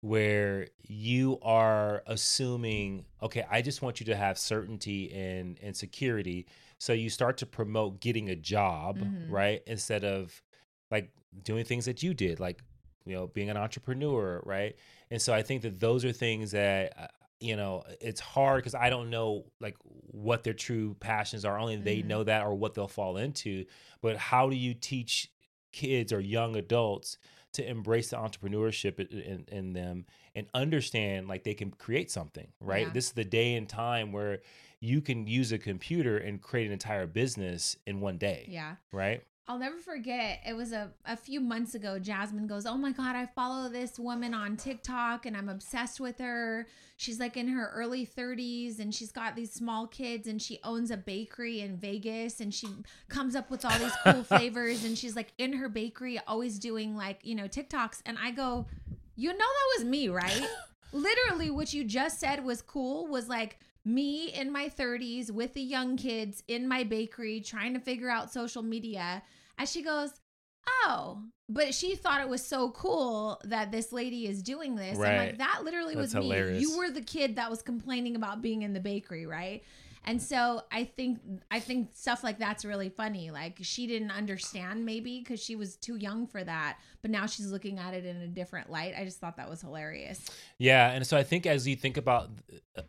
[0.05, 6.45] where you are assuming, okay, I just want you to have certainty and and security.
[6.77, 9.25] So you start to promote getting a job, Mhm.
[9.27, 9.63] right?
[9.65, 10.43] Instead of
[10.91, 11.09] like
[11.43, 12.61] doing things that you did, like
[13.07, 14.75] you know, being an entrepreneur, right?
[15.11, 17.07] And so I think that those are things that uh,
[17.39, 21.57] you know, it's hard because I don't know like what their true passions are.
[21.59, 22.05] Only they Mhm.
[22.05, 23.65] know that or what they'll fall into.
[24.01, 25.31] But how do you teach
[25.71, 27.17] kids or young adults
[27.55, 32.87] to embrace the entrepreneurship in, in them and understand like they can create something, right?
[32.87, 32.93] Yeah.
[32.93, 34.39] This is the day and time where
[34.79, 38.75] you can use a computer and create an entire business in one day, Yeah.
[38.91, 39.23] right?
[39.47, 40.39] I'll never forget.
[40.47, 41.99] It was a, a few months ago.
[41.99, 46.17] Jasmine goes, Oh my God, I follow this woman on TikTok and I'm obsessed with
[46.17, 46.67] her.
[46.97, 50.89] She's like in her early 30s and she's got these small kids and she owns
[50.89, 52.67] a bakery in Vegas and she
[53.07, 56.95] comes up with all these cool flavors and she's like in her bakery always doing
[56.95, 58.01] like, you know, TikToks.
[58.07, 58.65] And I go,
[59.15, 60.47] You know, that was me, right?
[60.91, 65.61] Literally, what you just said was cool was like, me in my 30s with the
[65.61, 69.21] young kids in my bakery trying to figure out social media.
[69.57, 70.11] As she goes,
[70.67, 74.95] Oh, but she thought it was so cool that this lady is doing this.
[74.97, 75.17] I'm Right.
[75.29, 76.29] like, that literally was That's me.
[76.29, 76.61] hilarious.
[76.61, 79.63] You were the kid that was complaining about being in the bakery, right?
[80.07, 83.31] And so I think I think stuff like that's really funny.
[83.31, 87.47] Like she didn't understand maybe because she was too young for that, but now she's
[87.47, 88.93] looking at it in a different light.
[88.95, 90.23] I just thought that was hilarious.
[90.59, 92.29] Yeah, and so I think as you think about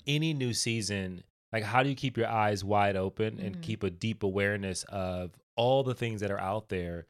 [0.07, 1.23] any new season,
[1.55, 3.63] like how do you keep your eyes wide open and Mhm.
[3.63, 7.07] keep a deep awareness of all the things that are out there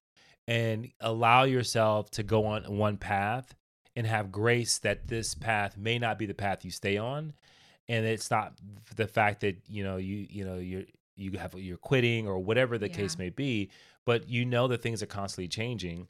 [0.49, 3.55] and allow yourself to go on one path
[3.95, 7.33] and have grace that this path may not be the path you stay on.
[7.89, 8.55] And it's not
[8.97, 12.79] the fact that you know you you know you're you have you're quitting or whatever
[12.79, 13.71] the case may be
[14.05, 16.09] but you know that things are constantly changing.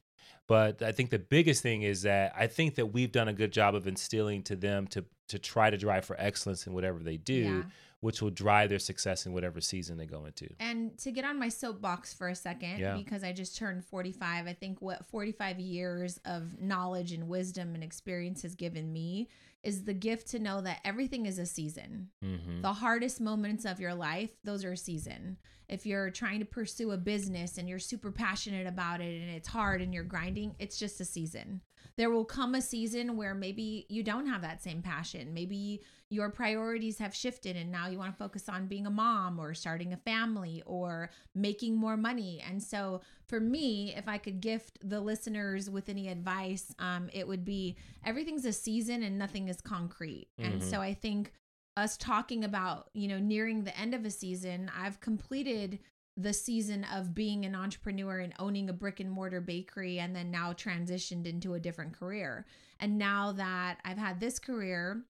[0.48, 3.52] But i think the biggest thing is that i think that we've done a good
[3.52, 7.16] job of instilling to them to to try to drive for excellence in whatever they
[7.16, 7.34] do.
[7.34, 7.62] Yeah.
[8.06, 11.40] Which will drive their success in whatever season they go into And to get on
[11.40, 12.94] my soapbox for a second, Yeah.
[12.96, 17.82] because I just turned 45, I think what 45 years of knowledge and wisdom and
[17.82, 19.28] experience has given me
[19.64, 22.10] is the gift to know that everything is a season.
[22.24, 22.62] mm-hmm.
[22.62, 25.38] The hardest moments of your life, those are a season.
[25.68, 29.48] If you're trying to pursue a business and you're super passionate about it and it's
[29.48, 31.60] hard and you're grinding, it's just a season.
[31.96, 35.34] There will come a season where maybe you don't have that same passion.
[35.34, 39.40] Maybe your priorities have shifted and now you want to focus on being a mom
[39.40, 42.42] or starting a family or making more money.
[42.48, 47.26] And so, for me, if I could gift the listeners with any advice, um, it
[47.26, 50.28] would be everything's a season and nothing is concrete.
[50.38, 50.62] And Mhm.
[50.62, 51.32] so, I think
[51.76, 55.80] us talking about, you know, nearing the end of a season, I've completed
[56.16, 60.30] the season of being an entrepreneur and owning a brick and mortar bakery and then
[60.30, 62.46] now transitioned into a different career.
[62.80, 65.04] And now that I've had this career,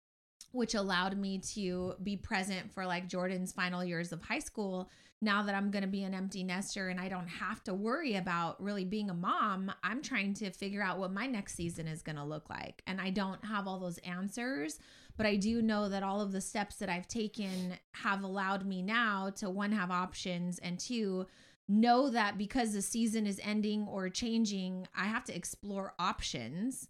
[0.55, 4.89] which allowed me to be present for like Jordan's final years of high school.
[5.21, 8.15] Now that I'm going to be an empty nester and I don't have to worry
[8.15, 12.01] about really being a mom, I'm trying to figure out what my next season is
[12.01, 12.81] going to look like.
[12.85, 14.79] And I don't have all those answers,
[15.17, 18.81] but I do know that all of the steps that I've taken have allowed me
[18.81, 21.27] now to one, have options, and two,
[21.67, 26.89] know that because the season is ending or changing, I have to explore options.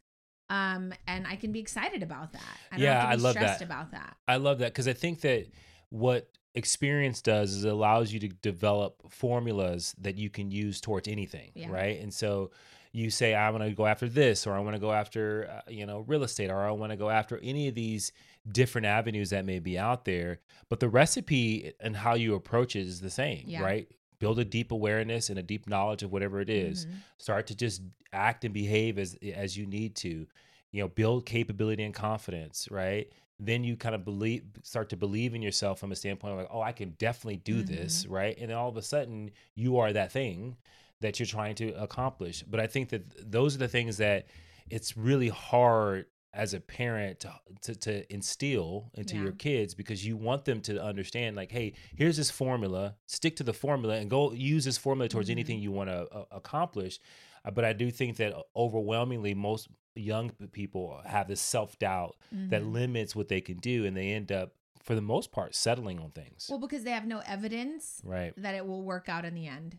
[0.49, 2.57] Um, and I can be excited about that.
[2.71, 3.65] I Yeah, I love stressed that.
[3.65, 4.15] about that.
[4.27, 5.47] I love that because I think that
[5.89, 11.07] what experience does is it allows you to develop formulas that you can use towards
[11.07, 11.69] anything, Yeah.
[11.69, 11.99] right?
[11.99, 12.51] And so
[12.93, 15.69] you say, I want to go after this, or I want to go after, uh,
[15.69, 18.13] you know, real estate, or I want to go after any of these
[18.49, 20.39] different avenues that may be out there.
[20.69, 23.61] But the recipe and how you approach it is the same, Yeah.
[23.63, 23.87] right?
[24.19, 26.85] Build a deep awareness and a deep knowledge of whatever it is.
[26.85, 26.91] Mhm.
[27.17, 27.81] Start to just
[28.13, 30.27] act and behave as as you need to.
[30.71, 33.09] You know, build capability and confidence, right?
[33.39, 36.49] Then you kind of believe, start to believe in yourself from a standpoint of like,
[36.51, 38.37] oh, I can definitely do this, right?
[38.37, 40.57] And then all of a sudden, you are that thing
[41.01, 42.43] that you're trying to accomplish.
[42.43, 44.27] But I think that those are the things that
[44.69, 49.23] it's really hard as a parent to to, to instill into Yeah.
[49.23, 53.43] your kids because you want them to understand like hey here's this formula stick to
[53.43, 55.31] the formula and go use this formula towards Mhm.
[55.37, 56.99] anything you want to uh, accomplish
[57.45, 62.73] Uh, but i do think that overwhelmingly most young people have this self-doubt that Mhm.
[62.73, 66.11] limits what they can do and they end up for the most part settling on
[66.11, 69.47] things Well, because they have no evidence right that it will work out in the
[69.47, 69.77] end.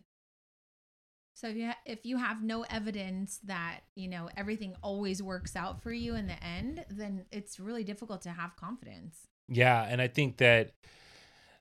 [1.37, 5.55] So if you ha- if you have no evidence that you know everything always works
[5.55, 9.27] out for you in the end, then it's really difficult to have confidence.
[9.47, 10.71] Yeah, and I think that,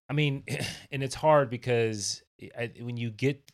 [0.08, 0.44] I mean,
[0.90, 2.22] and it's hard because
[2.58, 3.52] I, when you get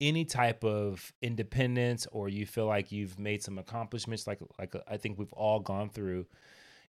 [0.00, 4.96] any type of independence or you feel like you've made some accomplishments, like like I
[4.96, 6.26] think we've all gone through,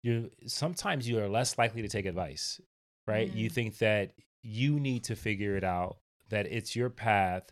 [0.02, 2.62] you sometimes you are less likely to take advice,
[3.06, 3.30] right?
[3.30, 3.54] You Mm.
[3.54, 5.98] think that you need to figure it out,
[6.30, 7.52] that it's your path,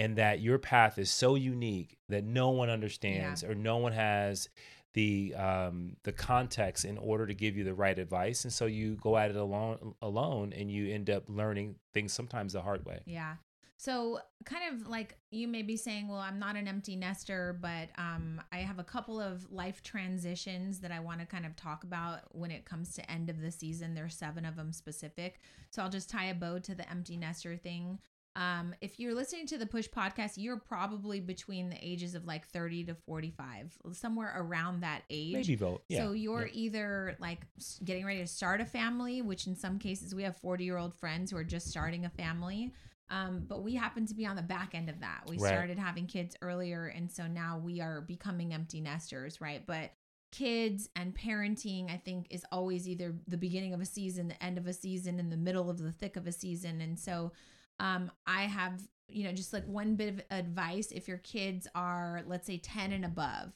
[0.00, 4.48] and that your path is so unique that no one understands or no one has
[4.94, 8.96] the um the context in order to give you the right advice and so you
[8.96, 13.00] go at it alone alone and you end up learning things sometimes the hard way
[13.06, 13.34] Yeah.
[13.76, 17.88] So kind of like you may be saying, well, I'm not an empty nester, but
[17.96, 21.82] um, I have a couple of life transitions that I want to kind of talk
[21.82, 23.94] about when it comes to end of the season.
[23.94, 25.40] There's seven of them specific.
[25.70, 28.00] So I'll just tie a bow to the empty nester thing.
[28.36, 32.46] Um, if you're listening to the Push podcast, you're probably between the ages of like
[32.48, 35.32] 30 to 45, somewhere around that age.
[35.34, 36.52] maybe vote yeah So you're yeah.
[36.54, 37.40] either like
[37.84, 40.94] getting ready to start a family, which in some cases we have 40 year old
[40.94, 42.72] friends who are just starting a family.
[43.10, 45.22] Um, but we happen to be on the back end of that.
[45.28, 45.48] We Right.
[45.48, 46.86] started having kids earlier.
[46.86, 49.66] And so now we are becoming empty nesters, right?
[49.66, 49.90] But
[50.30, 54.58] kids and parenting, I think, is always either the beginning of a season, the end
[54.58, 56.80] of a season, in the middle of the thick of a season.
[56.80, 57.32] And so
[57.80, 62.22] um, I have, you know, just like one bit of advice if your kids are,
[62.26, 63.52] let's say, 10 and above,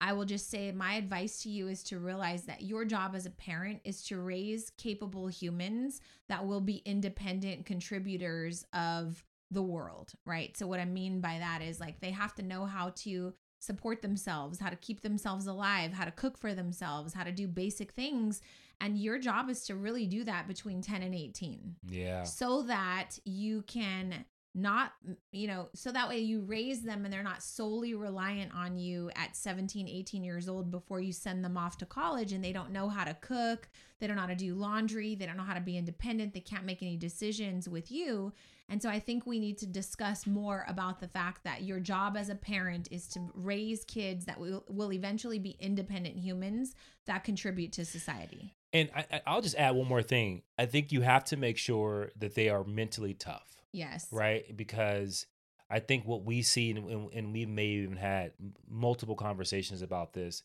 [0.00, 3.26] I will just say my advice to you is to realize that your job as
[3.26, 10.12] a parent is to raise capable humans that will be independent contributors of the world,
[10.24, 10.56] right?
[10.56, 13.32] So, what I mean by that is like they have to know how to
[13.66, 17.46] support themselves, how to keep themselves alive, how to cook for themselves, how to do
[17.46, 18.40] basic things.
[18.80, 22.22] And your job is to really do that between 10 and 18 yeah.
[22.24, 24.24] So that you can
[24.56, 24.92] not
[25.32, 29.10] you know so that way you raise them and they're not solely reliant on you
[29.14, 32.72] at 17 18 years old before you send them off to college and they don't
[32.72, 33.68] know how to cook
[34.00, 36.40] they don't know how to do laundry they don't know how to be independent they
[36.40, 38.32] can't make any decisions with you
[38.68, 42.16] and so i think we need to discuss more about the fact that your job
[42.16, 46.74] as a parent is to raise kids that will, will eventually be independent humans
[47.06, 48.54] that contribute to society.
[48.72, 50.42] And I, i'll just add one more thing.
[50.58, 54.08] I think you have to make sure that they are mentally tough yes.
[54.10, 54.56] right?
[54.56, 55.26] Because
[55.70, 58.32] I think what we see, and, and, and we may have even had
[58.68, 60.42] multiple conversations about this,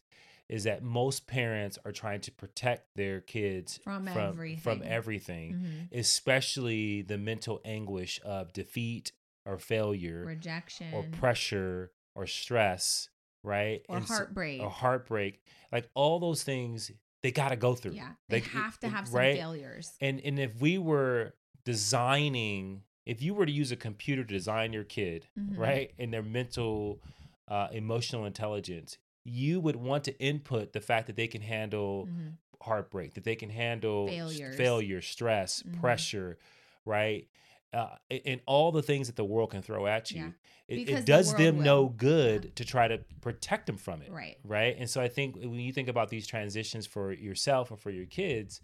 [0.52, 4.84] is that most parents are trying to protect their kids From from everything.
[4.84, 5.98] everything, Mhm.
[5.98, 9.14] especially the mental anguish of defeat
[9.46, 13.10] or failure rejection or pressure or stress,
[13.44, 13.84] right?
[13.90, 16.92] or And so- heartbreak or heartbreak, like all those things
[17.24, 17.94] they got to go through.
[17.94, 19.36] Yeah, they have to have some right?
[19.38, 19.96] failures.
[20.02, 21.34] And and if we were
[21.64, 25.58] designing, if you were to use a computer to design your kid, Mhm.
[25.58, 27.02] right, and their mental,
[27.48, 32.38] uh, emotional intelligence, you would want to input the fact that they can handle Mhm.
[32.62, 34.56] heartbreak, that they can handle Failures.
[34.56, 35.80] failure, stress, Mhm.
[35.80, 36.38] pressure,
[36.86, 37.28] right,
[37.74, 40.18] uh, and all the things that the world can throw at you.
[40.22, 40.32] Yeah.
[40.68, 42.52] It, it does world them no good Yeah.
[42.56, 44.38] to try to protect them from it Right.
[44.44, 44.76] right?
[44.78, 48.06] And so I think when you think about these transitions for yourself or for your
[48.06, 48.62] kids,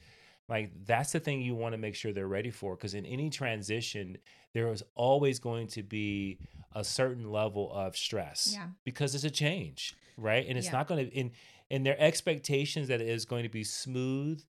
[0.50, 3.30] like that's the thing you want to make sure they're ready for because in any
[3.30, 4.18] transition
[4.54, 6.38] there is always going to be
[6.74, 8.70] a certain level of stress Yeah.
[8.84, 10.46] because it's a change, right?
[10.48, 10.74] And it's Yeah.
[10.74, 11.32] not going to in
[11.70, 14.42] in their expectations that it is going to be smooth,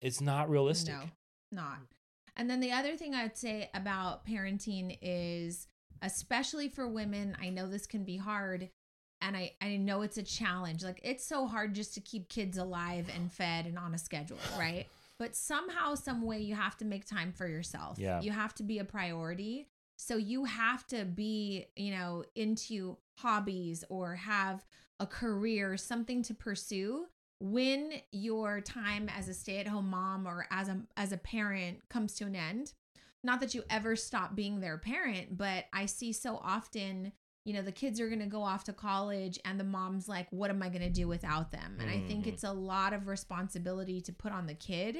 [0.00, 0.94] it's not realistic.
[0.94, 1.10] No,
[1.52, 1.78] not.
[2.36, 5.66] And then the other thing I'd say about parenting is
[6.02, 7.36] especially for women.
[7.40, 8.70] I know this can be hard
[9.22, 10.82] and I, I know it's a challenge.
[10.82, 14.38] Like it's so hard just to keep kids alive and fed and on a schedule,
[14.58, 14.86] right?
[15.18, 17.98] But somehow, some way, you have to make time for yourself.
[17.98, 18.22] Yeah.
[18.22, 19.68] You have to be a priority.
[19.98, 24.64] So you have to be, you know, into hobbies or have
[25.00, 27.06] a career, something to pursue
[27.40, 32.24] when your time as a stay-at-home mom or as a as a parent comes to
[32.26, 32.74] an end.
[33.24, 37.12] Not that you ever stop being their parent, but I see so often
[37.46, 40.26] you know the kids are going to go off to college and the mom's like
[40.30, 42.28] what am i going to do without them and i think Mhm.
[42.28, 44.98] it's a lot of responsibility to put on the kid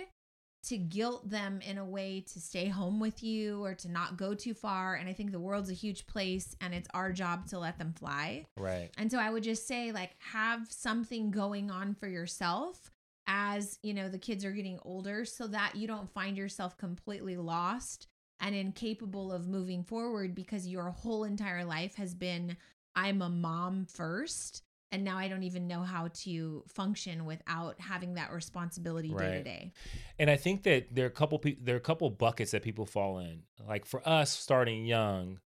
[0.62, 4.34] to guilt them in a way to stay home with you or to not go
[4.34, 4.94] too far.
[4.94, 7.92] And i think the world's a huge place and it's our job to let them
[7.92, 8.46] fly.
[8.56, 8.90] Right.
[8.98, 12.90] and so I would just say like have something going on for yourself
[13.26, 17.36] as, you know, the kids are getting older so that you don't find yourself completely
[17.36, 18.08] lost
[18.40, 22.56] and incapable of moving forward because your whole entire life has been
[22.96, 24.62] I'm a mom first
[24.92, 29.42] and now I don't even know how to function without having that responsibility day to
[29.42, 29.72] day.
[30.18, 32.62] And I think that there are a couple pe- there are a couple buckets that
[32.62, 33.42] people fall in.
[33.66, 35.40] Like for us starting young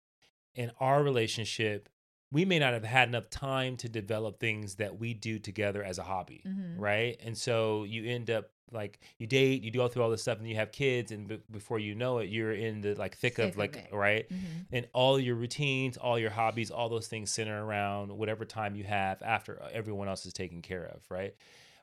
[0.55, 1.88] in our relationship,
[2.32, 5.99] we may not have had enough time to develop things that we do together as
[5.99, 6.78] a hobby, Mhm.
[6.78, 7.16] right?
[7.24, 10.49] And so you end up like you date, you go through all this stuff and
[10.49, 13.45] you have kids and b- before you know it you're in the like thick, Thick
[13.45, 13.93] of of like it.
[13.93, 14.29] right?
[14.31, 14.66] Mhm.
[14.73, 18.85] and all your routines, all your hobbies, all those things center around whatever time you
[18.85, 21.35] have after everyone else is taken care of, right?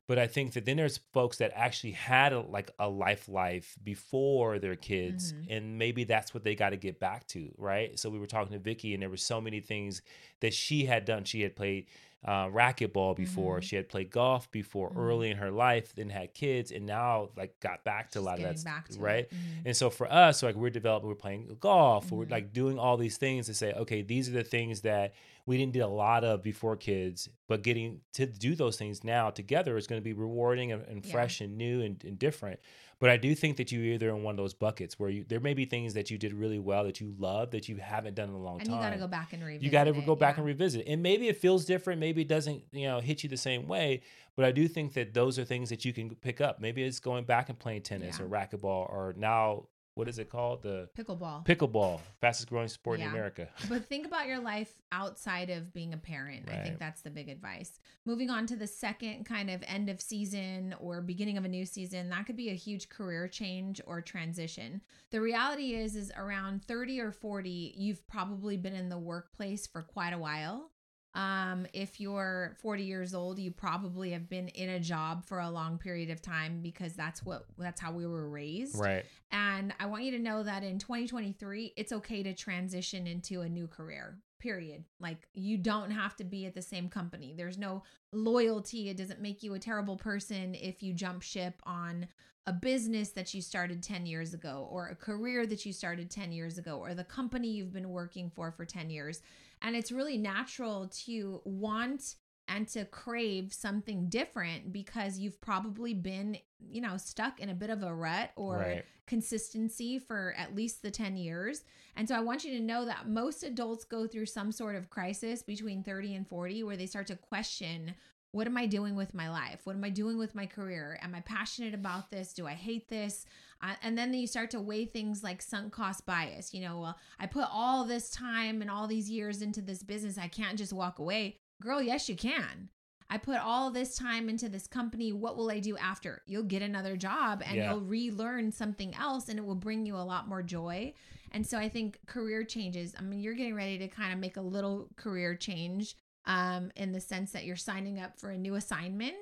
[0.08, 3.76] But I think that then there's folks that actually had a, like a life life
[3.84, 5.46] before their kids, Mhm.
[5.50, 8.00] and maybe that's what they got to get back to, right?
[8.00, 10.02] So we were talking to Vicky, and there were so many things
[10.40, 11.26] that she had done.
[11.26, 11.88] She had played
[12.28, 13.64] uh, racquetball before, Mhm.
[13.64, 14.98] she had played golf before Mhm.
[14.98, 18.38] early in her life, then had kids, and now like got back to a lot
[18.38, 19.30] of that, back right?
[19.30, 19.36] Mhm.
[19.66, 22.32] And so for us, like we're developing, we're playing golf, we're Mhm.
[22.32, 25.14] like doing all these things to say, okay, these are the things that
[25.46, 29.30] we didn't do a lot of before kids, but getting to do those things now
[29.30, 31.12] together is going to be rewarding and, and Yeah.
[31.14, 32.60] fresh and new and, and different.
[33.00, 35.40] But I do think that you're either in one of those buckets where you there
[35.40, 38.30] may be things that you did really well that you love that you haven't done
[38.30, 38.78] in a long And time.
[38.78, 40.40] you got to go back and revisit You got to go back yeah.
[40.40, 42.00] and revisit, and maybe it feels different.
[42.00, 44.02] Maybe it doesn't, you know, hit you the same way.
[44.36, 46.60] But I do think that those are things that you can pick up.
[46.60, 48.26] Maybe it's going back and playing tennis Yeah.
[48.26, 49.66] or racquetball, or now
[49.98, 50.62] what is it called?
[50.62, 51.44] The Pickleball.
[51.44, 53.50] pickleball, fastest growing sport in America.
[53.70, 56.48] but think about your life outside of being a parent.
[56.52, 57.80] I think that's the big advice.
[58.06, 61.66] Moving on to the second kind of end of season or beginning of a new
[61.66, 64.82] season, that could be a huge career change or transition.
[65.10, 69.82] The reality is is around 30 or 40, you've probably been in the workplace for
[69.82, 70.70] quite a while.
[71.18, 75.50] Um, if you're 40 years old, you probably have been in a job for a
[75.50, 78.80] long period of time because that's what that's how we were raised.
[78.80, 79.04] Right.
[79.32, 83.50] And I want you to know that in 2023, it's okay to transition into a
[83.50, 84.84] new career, period.
[85.00, 87.34] Like, you don't have to be at the same company.
[87.36, 87.84] There's no
[88.14, 88.90] loyalty.
[88.90, 92.08] It doesn't make you a terrible person if you jump ship on
[92.46, 96.32] a business that you started 10 years ago, or a career that you started 10
[96.32, 99.22] years ago, or the company you've been working for for 10 years.
[99.62, 102.16] And it's really natural to want
[102.48, 107.70] and to crave something different because you've probably been, you know, stuck in a bit
[107.70, 108.86] of a rut or Right.
[109.06, 111.64] consistency for at least the 10 years.
[111.96, 114.90] And so I want you to know that most adults go through some sort of
[114.90, 117.96] crisis between 30 and 40 where they start to question
[118.32, 119.62] what am I doing with my life?
[119.64, 121.00] What am I doing with my career?
[121.02, 122.34] Am I passionate about this?
[122.34, 123.26] Do I hate this?
[123.62, 126.54] Uh, and then you start to weigh things like sunk cost bias.
[126.54, 130.18] You know, well, I put all this time and all these years into this business.
[130.18, 131.38] I can't just walk away.
[131.62, 132.70] Girl, yes, you can.
[133.10, 135.14] I put all this time into this company.
[135.14, 136.22] What will I do after?
[136.28, 137.72] You'll get another job and Yeah.
[137.72, 140.94] you'll relearn something else and it will bring you a lot more joy.
[141.32, 142.96] And so I think career changes.
[142.98, 145.96] I mean, you're getting ready to kind of make a little career change
[146.26, 149.16] um, in the sense that you're signing up for a new assignment.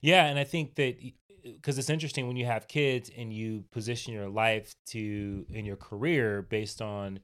[0.00, 0.98] Yeah, and I think that
[1.44, 5.76] because it's interesting when you have kids and you position your life to in your
[5.76, 7.20] career based on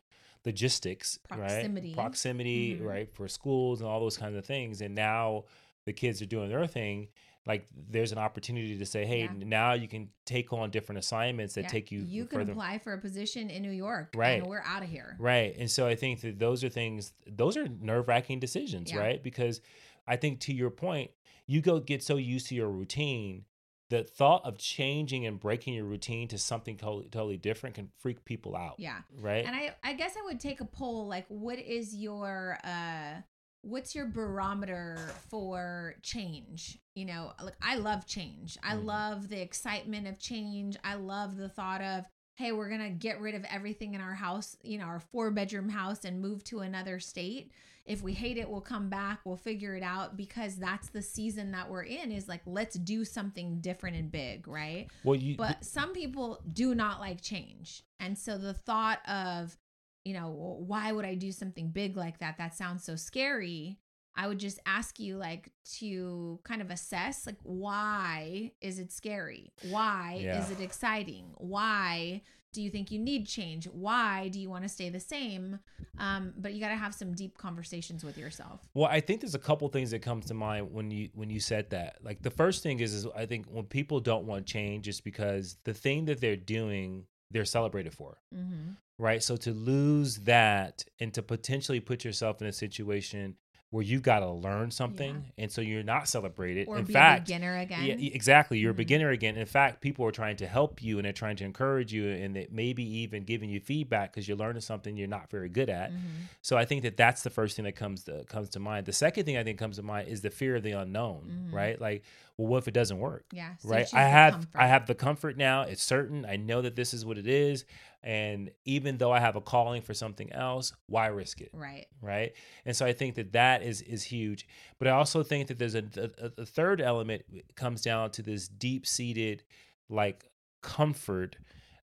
[0.47, 1.89] logistics, Proximity.
[1.89, 1.95] right?
[1.97, 2.85] Proximity, Mhm.
[2.85, 4.81] right, for schools and all those kinds of things.
[4.81, 5.45] And now
[5.85, 7.09] the kids are doing their thing.
[7.47, 9.33] Like there's an opportunity to say, hey, Yeah.
[9.37, 12.53] now you can take on different assignments that Yeah, take you You can further.
[12.53, 14.41] apply for a position in New York, Right.
[14.41, 15.17] And we're out of here.
[15.19, 15.55] Right.
[15.57, 18.99] And so I think that those are things, those are nerve wracking decisions, Yeah.
[18.99, 19.23] right?
[19.23, 19.61] Because
[20.09, 21.11] I think to your point,
[21.47, 23.45] you go get so used to your routine.
[23.89, 28.25] The thought of changing and breaking your routine to something totally, totally different can freak
[28.25, 28.75] people out.
[28.79, 28.99] Yeah.
[29.21, 29.45] Right.
[29.47, 33.21] And I, I guess I would take a poll like, what is your, uh,
[33.63, 34.97] what's your barometer
[35.31, 36.79] for change?
[36.95, 38.59] You know, like I love change.
[38.63, 38.85] I Mhm.
[38.85, 40.77] love the excitement of change.
[40.83, 42.07] I love the thought of,
[42.37, 45.31] hey, we're going to get rid of everything in our house, you know, our four
[45.31, 47.51] bedroom house and move to another state.
[47.87, 51.53] If we hate it, we'll come back, we'll figure it out because that's the season
[51.53, 54.89] that we're in is like, let's do something different and big, right?
[55.03, 57.85] Well, you But some people do not like change.
[58.01, 59.57] And so the thought of,
[60.05, 62.39] you know, why would I do something big like that?
[62.39, 63.79] That sounds so scary.
[64.17, 69.53] I would just ask you like to kind of assess like why is it scary?
[69.71, 70.41] Why Yeah.
[70.43, 71.27] is it exciting?
[71.37, 73.67] Why do you think you need change?
[73.67, 75.59] Why do you want to stay the same?
[75.99, 78.61] Um, but you got to have some deep conversations with yourself.
[78.73, 81.39] Well, I think there's a couple things that comes to mind when you when you
[81.41, 81.99] said that.
[82.03, 85.59] Like the first thing is, is I think when people don't want change, it's because
[85.65, 88.71] the thing that they're doing, they're celebrated for, Mm-hmm.
[88.99, 89.23] right?
[89.23, 93.37] So to lose that and to potentially put yourself in a situation
[93.71, 96.69] where you've got to learn something, and so you're not celebrated.
[96.69, 97.85] Or in be fact, a beginner again.
[97.85, 98.59] Yeah, exactly.
[98.59, 98.77] You're a Mhm.
[98.79, 99.37] beginner again.
[99.37, 102.37] In fact, people are trying to help you and they're trying to encourage you and
[102.37, 105.91] they maybe even giving you feedback because you're learning something you're not very good at.
[105.93, 105.99] Mhm.
[106.43, 108.87] So I think that that's the first thing that comes to comes to mind.
[108.87, 111.53] The second thing I think comes to mind is the fear of the unknown, Mhm.
[111.53, 111.81] right?
[111.81, 112.05] Like,
[112.37, 113.25] well, what if it doesn't work?
[113.33, 113.57] Yeah.
[113.57, 113.93] so right?
[113.93, 114.49] I have comfort.
[114.55, 115.63] I have the comfort now.
[115.63, 116.25] It's certain.
[116.25, 117.65] I know that this is what it is,
[118.07, 121.51] and even though I have a calling for something else, why risk it?
[121.53, 121.87] Right.
[122.01, 122.33] right
[122.65, 124.47] and so i think that that is is huge
[124.79, 127.23] but i also think that there's a, a, a third element
[127.57, 129.43] comes down to this deep seated
[129.89, 130.31] like
[130.63, 131.37] comfort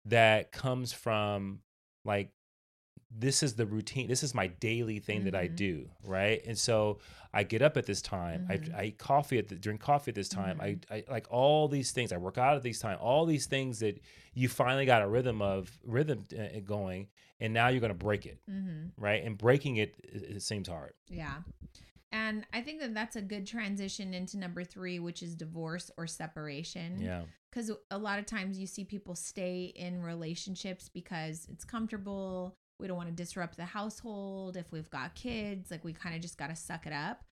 [0.05, 1.61] that comes from
[2.05, 2.31] like
[3.11, 5.57] this is the routine this is my daily thing that i Mhm.
[5.57, 6.99] do right and so
[7.35, 8.75] i get up at this time Mhm.
[8.75, 11.67] I, I eat coffee at the drink coffee at this time I, I like all
[11.67, 14.01] these things i work out at these time all these things that
[14.35, 17.09] you finally got a rhythm of rhythm uh, going
[17.41, 18.89] and now you're going to break it Mm-hmm.
[19.03, 19.25] right?
[19.25, 20.93] And breaking it, it, it seems hard.
[21.09, 21.37] Yeah.
[22.13, 26.07] And I think that that's a good transition into number three, which is divorce or
[26.07, 27.01] separation.
[27.01, 32.57] Yeah, Because a lot of times you see people stay in relationships because it's comfortable.
[32.81, 34.57] We don't want to disrupt the household.
[34.57, 37.23] If we've got kids, like we kind of just got to suck it up.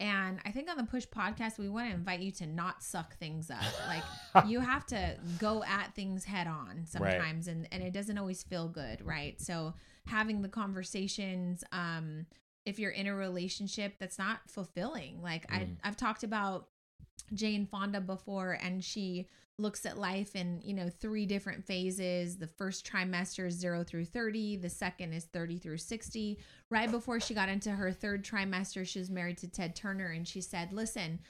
[0.00, 3.16] And I think on the Push podcast, we want to invite you to not suck
[3.18, 3.64] things up.
[3.88, 8.42] Like you have to go at things head on sometimes and, and it doesn't always
[8.44, 9.40] feel good, right?
[9.40, 9.74] So
[10.06, 12.26] having the conversations, um,
[12.64, 15.76] if you're in a relationship that's not fulfilling, like I, Mm.
[15.82, 16.68] I've talked about
[17.34, 19.28] Jane Fonda before, and she
[19.60, 22.36] looks at life in you know three different phases.
[22.36, 24.56] The first trimester is zero through thirty.
[24.56, 26.38] The second is thirty through sixty.
[26.70, 30.26] Right before she got into her third trimester, she was married to Ted Turner, and
[30.26, 31.20] she said, "Listen."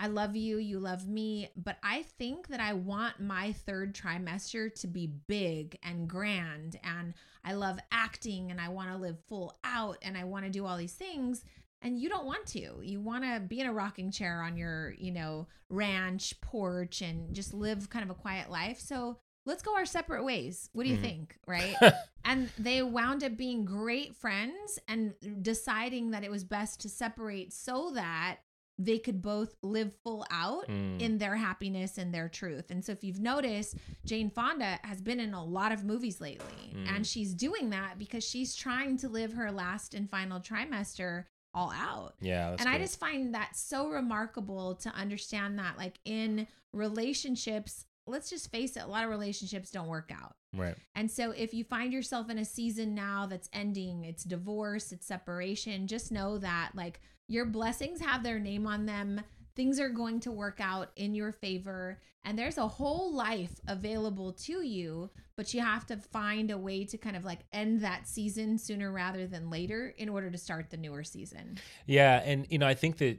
[0.00, 4.72] I love you, you love me, but I think that I want my third trimester
[4.80, 6.78] to be big and grand.
[6.84, 10.52] And I love acting and I want to live full out and I want to
[10.52, 11.44] do all these things
[11.82, 14.94] and you don't want to you want to be in a rocking chair on your
[14.98, 19.74] you know ranch porch and just live kind of a quiet life so let's go
[19.76, 21.02] our separate ways what do you Mhm.
[21.02, 21.76] think right
[22.24, 27.52] and they wound up being great friends and deciding that it was best to separate
[27.52, 28.38] so that
[28.80, 31.00] they could both live full out Mm.
[31.00, 32.70] in their happiness and their truth.
[32.70, 33.74] And so if you've noticed,
[34.04, 36.74] Jane Fonda has been in a lot of movies lately.
[36.76, 36.86] Mm.
[36.94, 41.24] And she's doing that because she's trying to live her last and final trimester
[41.54, 42.14] all out.
[42.20, 42.54] yeah.
[42.58, 48.50] And I just find that so remarkable to understand that like in relationships, let's just
[48.50, 50.36] face it, a lot of relationships don't work out.
[50.54, 50.76] right.
[50.94, 55.06] And so if you find yourself in a season now that's ending, it's divorce, it's
[55.06, 59.20] separation, just know that like your blessings have their name on them.
[59.58, 61.98] Things are going to work out in your favor.
[62.24, 66.84] And there's a whole life available to you, but you have to find a way
[66.84, 70.70] to kind of like end that season sooner rather than later in order to start
[70.70, 71.58] the newer season.
[71.86, 73.18] Yeah, and you know, I think that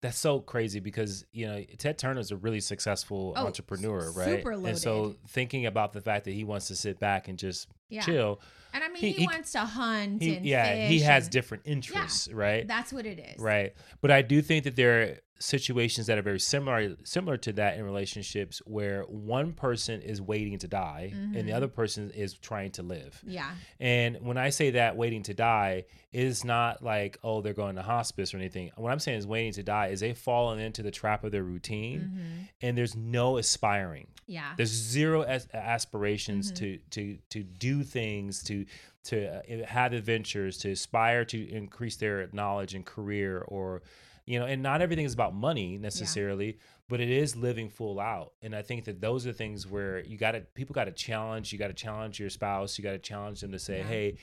[0.00, 4.38] that's so crazy because you know Ted Turner's a really successful Oh, entrepreneur, right?
[4.38, 7.66] super And so thinking about the fact that he wants to sit back and just
[7.88, 8.02] Yeah.
[8.02, 8.40] chill,
[8.74, 11.62] And I mean, He- he, wants to hunt he and yeah, he has and different
[11.66, 12.66] interests, right?
[12.68, 13.40] That's what it is.
[13.40, 13.72] Right.
[14.02, 17.78] But I do think that there are situations that are very similar similar to that
[17.78, 21.54] in relationships where one person is waiting to die and the Mhm.
[21.54, 23.22] other person is trying to live.
[23.24, 23.52] Yeah.
[23.78, 27.82] And when I say that waiting to die, is not like, oh, they're going to
[27.82, 28.70] hospice or anything.
[28.76, 31.44] What I'm saying is waiting to die is they've fallen into the trap of their
[31.44, 32.48] routine Mhm.
[32.62, 34.06] and there's no aspiring.
[34.26, 34.54] Yeah.
[34.56, 36.56] There's zero as- aspirations Mhm.
[36.56, 38.64] to to to do things, to
[39.04, 43.82] to uh, have adventures, to aspire to increase their knowledge and career, or
[44.26, 48.32] you know, and not everything is about money necessarily, but it is living full out.
[48.42, 51.50] And I think that those are things where you got to people got to challenge.
[51.50, 52.76] You got to challenge your spouse.
[52.76, 53.84] You got to challenge them to say, Yeah.
[53.84, 54.16] hey,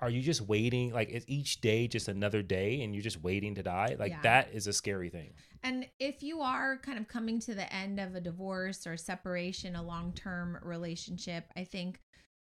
[0.00, 0.92] are you just waiting?
[0.92, 3.94] Like is each day just another day, and you're just waiting to die?
[3.96, 4.20] Like Yeah.
[4.22, 5.34] that is a scary thing.
[5.62, 9.76] And if you are kind of coming to the end of a divorce or separation,
[9.76, 12.00] a long term relationship, I think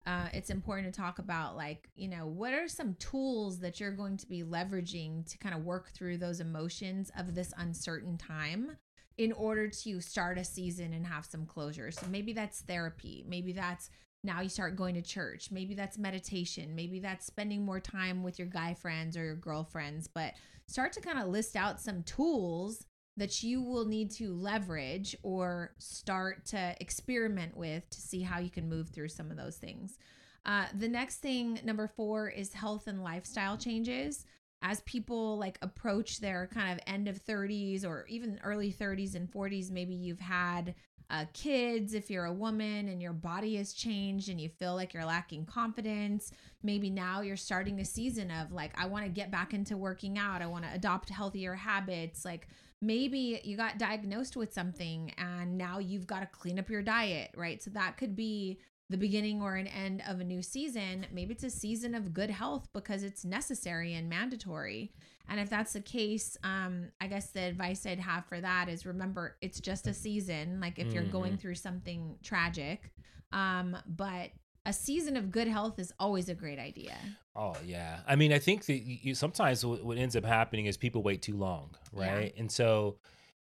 [0.06, 3.90] uh, it's important to talk about like you know what are some tools that you're
[3.90, 8.76] going to be leveraging to kind of work through those emotions of this uncertain time
[9.18, 13.52] in order to start a season and have some closure so maybe that's therapy maybe
[13.52, 13.90] that's
[14.24, 18.38] now you start going to church maybe that's meditation maybe that's spending more time with
[18.38, 20.32] your guy friends or your girlfriends but
[20.66, 22.86] start to kind of list out some tools
[23.20, 28.48] that you will need to leverage or start to experiment with to see how you
[28.48, 29.98] can move through some of those things.
[30.46, 34.24] Uh, the next thing, number four, is health and lifestyle changes.
[34.62, 39.30] As people like approach their kind of end of 30s or even early 30s and
[39.30, 40.74] 40s, maybe you've had
[41.10, 44.94] uh, kids if you're a woman and your body has changed and you feel like
[44.94, 46.32] you're lacking confidence.
[46.62, 50.16] Maybe now you're starting a season of like, I want to get back into working
[50.16, 52.24] out, I want to adopt healthier habits.
[52.24, 52.48] Like,
[52.80, 57.30] maybe you got diagnosed with something and now you've got to clean up your diet,
[57.36, 57.62] right?
[57.62, 61.06] So that could be the beginning or an end of a new season.
[61.12, 64.92] Maybe it's a season of good health because it's necessary and mandatory.
[65.28, 68.84] And if that's the case, um, I guess the advice I'd have for that is
[68.86, 70.58] remember it's just a season.
[70.60, 71.36] Like if you're going Mm-hmm.
[71.36, 72.90] through something tragic,
[73.32, 74.30] um, but
[74.66, 76.96] a season of good health is always a great idea.
[77.34, 78.00] Oh yeah.
[78.06, 81.36] I mean, I think that you, sometimes what, ends up happening is people wait too
[81.36, 82.12] long, Yeah.
[82.14, 82.34] right?
[82.36, 82.98] And so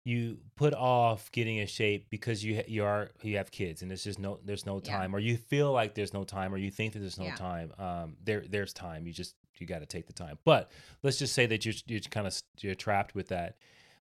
[0.04, 4.04] you put off getting in shape because you you are you have kids and there's
[4.04, 4.98] just no there's no Yeah.
[4.98, 7.36] time or you feel like there's no time or you think that there's no Yeah.
[7.36, 7.72] time.
[7.80, 9.08] Um there there's time.
[9.08, 10.38] You just you got to take the time.
[10.44, 10.70] But
[11.02, 13.56] let's just say that you're you're kind of you're trapped with that.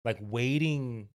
[0.05, 1.09] Like waiting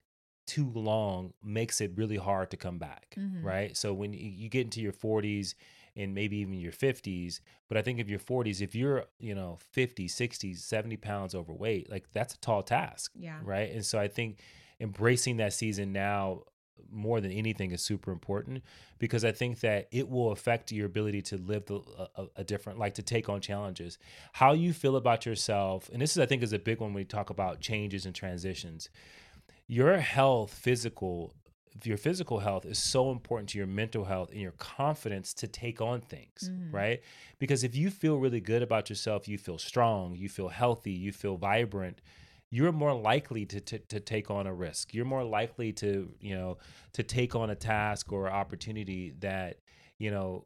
[0.47, 3.41] too long makes it really hard to come back, Mhm.
[3.43, 3.77] right?
[3.77, 5.55] So when you, you get into your 40s
[5.95, 7.39] and maybe even your 50s,
[7.69, 11.89] but I think if you're 40s, if you're, you know, 50, 60, 70 pounds overweight,
[11.91, 13.39] like that's a tall task, Yeah.
[13.43, 13.71] right?
[13.71, 14.39] And so I think
[14.79, 16.43] embracing that season now
[16.91, 18.63] more than anything is super important
[18.99, 21.79] because I think that it will affect your ability to live the,
[22.15, 23.97] a, a different, like to take on challenges.
[24.33, 27.01] How you feel about yourself, and this is, I think, is a big one when
[27.01, 28.89] we talk about changes and transitions.
[29.67, 31.33] Your health, physical,
[31.83, 35.81] your physical health is so important to your mental health and your confidence to take
[35.81, 36.73] on things, Mhm.
[36.73, 37.01] right?
[37.39, 41.11] Because if you feel really good about yourself, you feel strong, you feel healthy, you
[41.11, 42.01] feel vibrant,
[42.51, 44.93] you're more likely to, to, to take on a risk.
[44.93, 46.57] You're more likely to, you know,
[46.93, 49.57] to take on a task or opportunity that,
[49.97, 50.45] you know,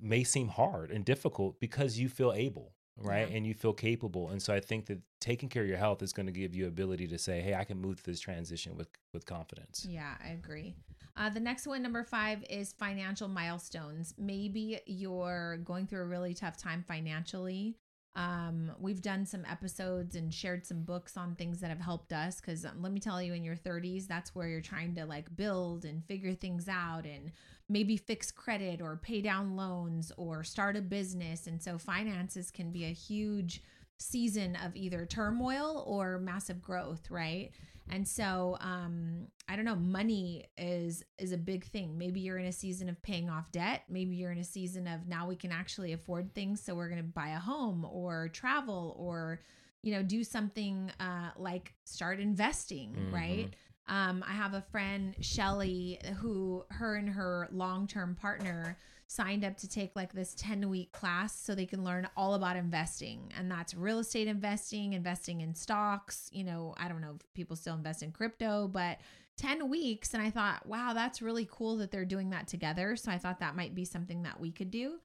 [0.00, 3.28] may seem hard and difficult because you feel able, right?
[3.28, 3.36] Yeah.
[3.36, 4.30] And you feel capable.
[4.30, 6.66] And so I think that taking care of your health is going to give you
[6.66, 9.86] ability to say, hey, I can move through this transition with with confidence.
[9.88, 10.74] Yeah, I agree.
[11.16, 14.14] Uh, the next one, number five, is financial milestones.
[14.16, 17.76] Maybe you're going through a really tough time financially.
[18.14, 22.40] Um, we've done some episodes and shared some books on things that have helped us.
[22.40, 25.34] Because um, let me tell you, in your 30s, that's where you're trying to like
[25.36, 27.32] build and figure things out and
[27.68, 31.46] maybe fix credit or pay down loans or start a business.
[31.46, 33.62] And so finances can be a huge
[33.98, 37.50] season of either turmoil or massive growth, right?
[37.90, 41.98] And so um I don't know, money is is a big thing.
[41.98, 45.06] Maybe you're in a season of paying off debt, maybe you're in a season of
[45.08, 48.94] now we can actually afford things so we're going to buy a home or travel
[48.98, 49.40] or
[49.82, 53.12] you know, do something uh like start investing, Mhm.
[53.12, 53.54] right?
[53.88, 58.76] Um, I have a friend, Shelly, who her and her long term partner
[59.08, 62.56] signed up to take like this 10 week class so they can learn all about
[62.56, 63.32] investing.
[63.36, 66.28] And that's real estate investing, investing in stocks.
[66.32, 68.98] You know, I don't know if people still invest in crypto, but
[69.38, 70.12] 10 weeks.
[70.12, 72.96] And I thought, wow, that's really cool that they're doing that together.
[72.96, 74.98] So I thought that might be something that we could do.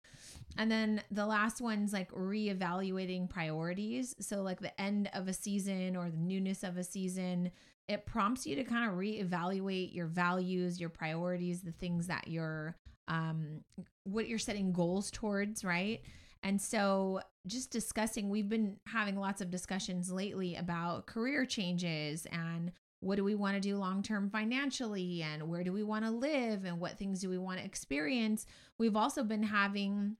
[0.57, 4.15] And then the last one's like reevaluating priorities.
[4.19, 7.51] So, like the end of a season or the newness of a season,
[7.87, 12.77] it prompts you to kind of reevaluate your values, your priorities, the things that you're,
[13.07, 13.61] um,
[14.03, 16.01] what you're setting goals towards, right?
[16.43, 22.71] And so, just discussing, we've been having lots of discussions lately about career changes and
[23.01, 26.11] what do we want to do long term financially and where do we want to
[26.11, 28.45] live and what things do we want to experience.
[28.79, 30.17] We've also been having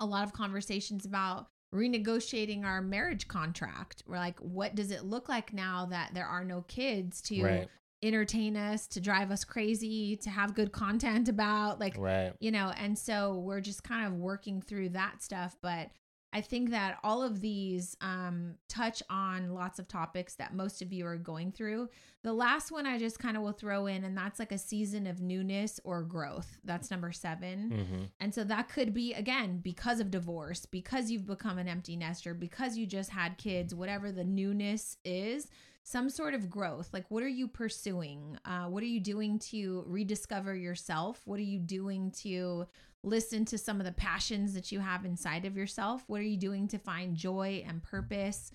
[0.00, 4.02] a lot of conversations about renegotiating our marriage contract.
[4.06, 7.68] We're like, what does it look like now that there are no kids to Right.
[8.02, 11.80] entertain us, to drive us crazy, to have good content about?
[11.80, 12.32] Like, Right.
[12.38, 15.56] you know, and so we're just kind of working through that stuff.
[15.60, 15.90] But
[16.34, 20.92] I think that all of these um, touch on lots of topics that most of
[20.92, 21.88] you are going through.
[22.24, 25.06] The last one I just kind of will throw in, and that's like a season
[25.06, 26.58] of newness or growth.
[26.64, 31.26] That's number 7 hmm and so that could be, again, because of divorce, because you've
[31.26, 35.48] become an empty nester, because you just had kids, whatever the newness is,
[35.82, 36.88] some sort of growth.
[36.92, 38.38] Like, what are you pursuing?
[38.44, 41.20] Uh, what are you doing to rediscover yourself?
[41.26, 42.66] What are you doing to
[43.04, 46.02] listen to some of the passions that you have inside of yourself.
[46.06, 48.50] What are you doing to find joy and purpose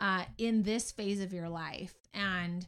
[0.00, 1.94] uh, in this phase of your life?
[2.12, 2.66] And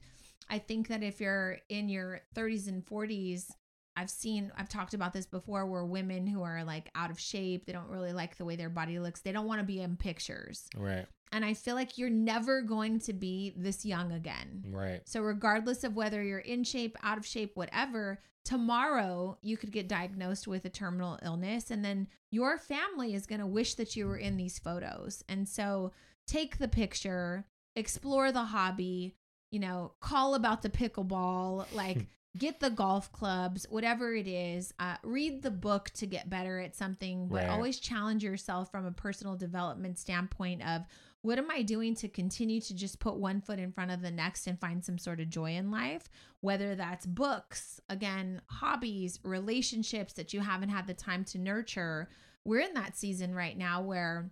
[0.48, 3.50] I think that if you're in your 30s and 40s,
[3.96, 7.66] I've seen, I've talked about this before where women who are like out of shape,
[7.66, 9.96] they don't really like the way their body looks, they don't want to be in
[9.96, 10.68] pictures.
[10.76, 11.06] Right.
[11.32, 14.64] And I feel like you're never going to be this young again.
[14.70, 15.00] Right.
[15.04, 19.88] So, regardless of whether you're in shape, out of shape, whatever, tomorrow you could get
[19.88, 21.70] diagnosed with a terminal illness.
[21.70, 25.22] And then your family is going to wish that you were in these photos.
[25.28, 25.92] And so,
[26.26, 29.16] take the picture, explore the hobby,
[29.50, 32.06] you know, call about the pickleball, like
[32.38, 34.72] get the golf clubs, whatever it is.
[34.78, 37.48] Uh, read the book to get better at something, but Right.
[37.48, 40.82] always challenge yourself from a personal development standpoint of
[41.26, 44.12] what am I doing to continue to just put one foot in front of the
[44.12, 46.08] next and find some sort of joy in life?
[46.40, 52.08] Whether that's books, again, hobbies, relationships that you haven't had the time to nurture.
[52.44, 54.30] We're in that season right now where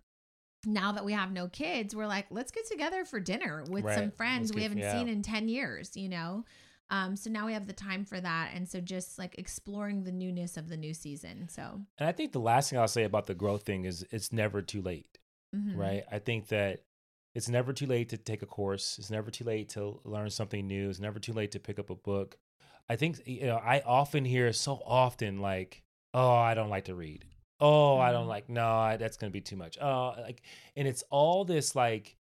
[0.65, 4.13] now that we have no kids, we're like, let's get together for dinner with some
[4.13, 4.93] friends we haven't yeah.
[4.93, 6.45] seen in 10 years, you know?
[6.91, 8.53] Um, so now we have the time for that.
[8.55, 11.49] And so just like exploring the newness of the new season.
[11.49, 14.33] So, And I think the last thing I'll say about the growth thing is it's
[14.33, 15.19] never too late.
[15.55, 15.77] Mhm.
[15.77, 16.05] right?
[16.11, 16.83] I think that
[17.35, 18.99] it's never too late to take a course.
[18.99, 20.89] It's never too late to learn something new.
[20.91, 22.37] It's never too late to pick up a book.
[22.89, 25.83] I think you know I often hear so often like,
[26.13, 27.25] "Oh, I don't like to read.
[27.61, 28.29] Oh, I don't Mhm.
[28.29, 28.49] like.
[28.49, 29.79] No, I, that's going to be too much.
[29.81, 30.43] Oh, like,
[30.77, 32.17] and it's all this like."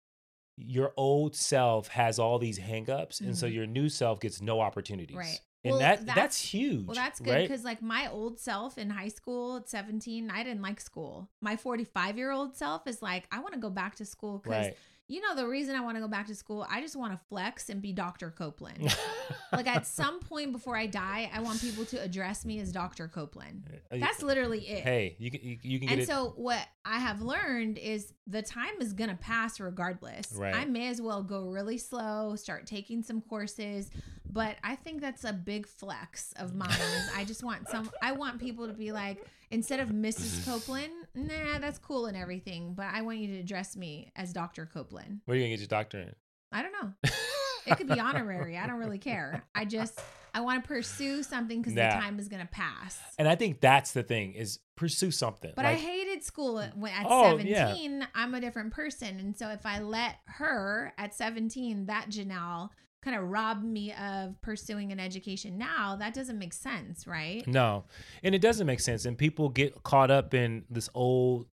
[0.58, 3.54] Your old self has all these hangups, and so Mhm.
[3.54, 5.18] your new self gets no opportunities.
[5.18, 5.40] Right.
[5.64, 6.86] And Well, that that's, that's- huge.
[6.88, 7.48] Well, that's good right?
[7.48, 11.30] because, like, my old self in high school at 17, I didn't like school.
[11.40, 14.66] My 45 year old self is like, I want to go back to school because,
[14.68, 14.78] Right.
[15.08, 17.20] you know, the reason I want to go back to school, I just want to
[17.30, 18.32] flex and be Dr.
[18.32, 18.96] Copeland.
[19.52, 23.08] like, at some point before I die, I want people to address me as Dr.
[23.08, 23.70] Copeland.
[23.92, 24.84] Uh, that's literally it.
[24.84, 26.08] hey, you can you, you can get And it.
[26.08, 30.34] so what I have learned is the time is gonna pass regardless.
[30.36, 30.56] Right.
[30.56, 33.90] I may as well go really slow, start taking some courses,
[34.32, 36.70] but I think that's a big flex of mine.
[37.16, 37.90] I just want some.
[38.02, 40.46] I want people to be like, instead of Mrs.
[40.46, 44.66] Copeland, nah, that's cool and everything, but I want you to address me as Dr.
[44.66, 45.22] Copeland.
[45.26, 46.18] Where are you gonna get your doctorate?
[46.52, 47.10] I don't know.
[47.64, 48.58] It could be honorary.
[48.58, 49.44] I don't really care.
[49.54, 50.02] I just
[50.34, 51.90] I want to pursue something because Nah.
[51.94, 53.00] the time is gonna pass.
[53.20, 55.54] And I think that's the thing is pursue something.
[55.56, 58.00] But I hated school at, at Oh, 17.
[58.00, 58.06] yeah.
[58.16, 59.20] I'm a different person.
[59.20, 62.70] And so if I let her at 17, that Janelle,
[63.02, 67.46] kind of rob me of pursuing an education now, that doesn't make sense, right?
[67.48, 67.86] No,
[68.24, 69.06] and it doesn't make sense.
[69.06, 71.48] And people get caught up in this old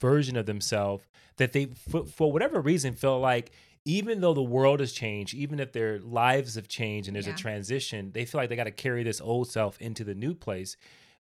[0.00, 1.04] version of themselves
[1.36, 3.52] that they, for, for whatever reason, feel like
[3.84, 7.34] even though the world has changed, even if their lives have changed and there's Yeah.
[7.34, 10.34] a transition, they feel like they got to carry this old self into the new
[10.34, 10.76] place.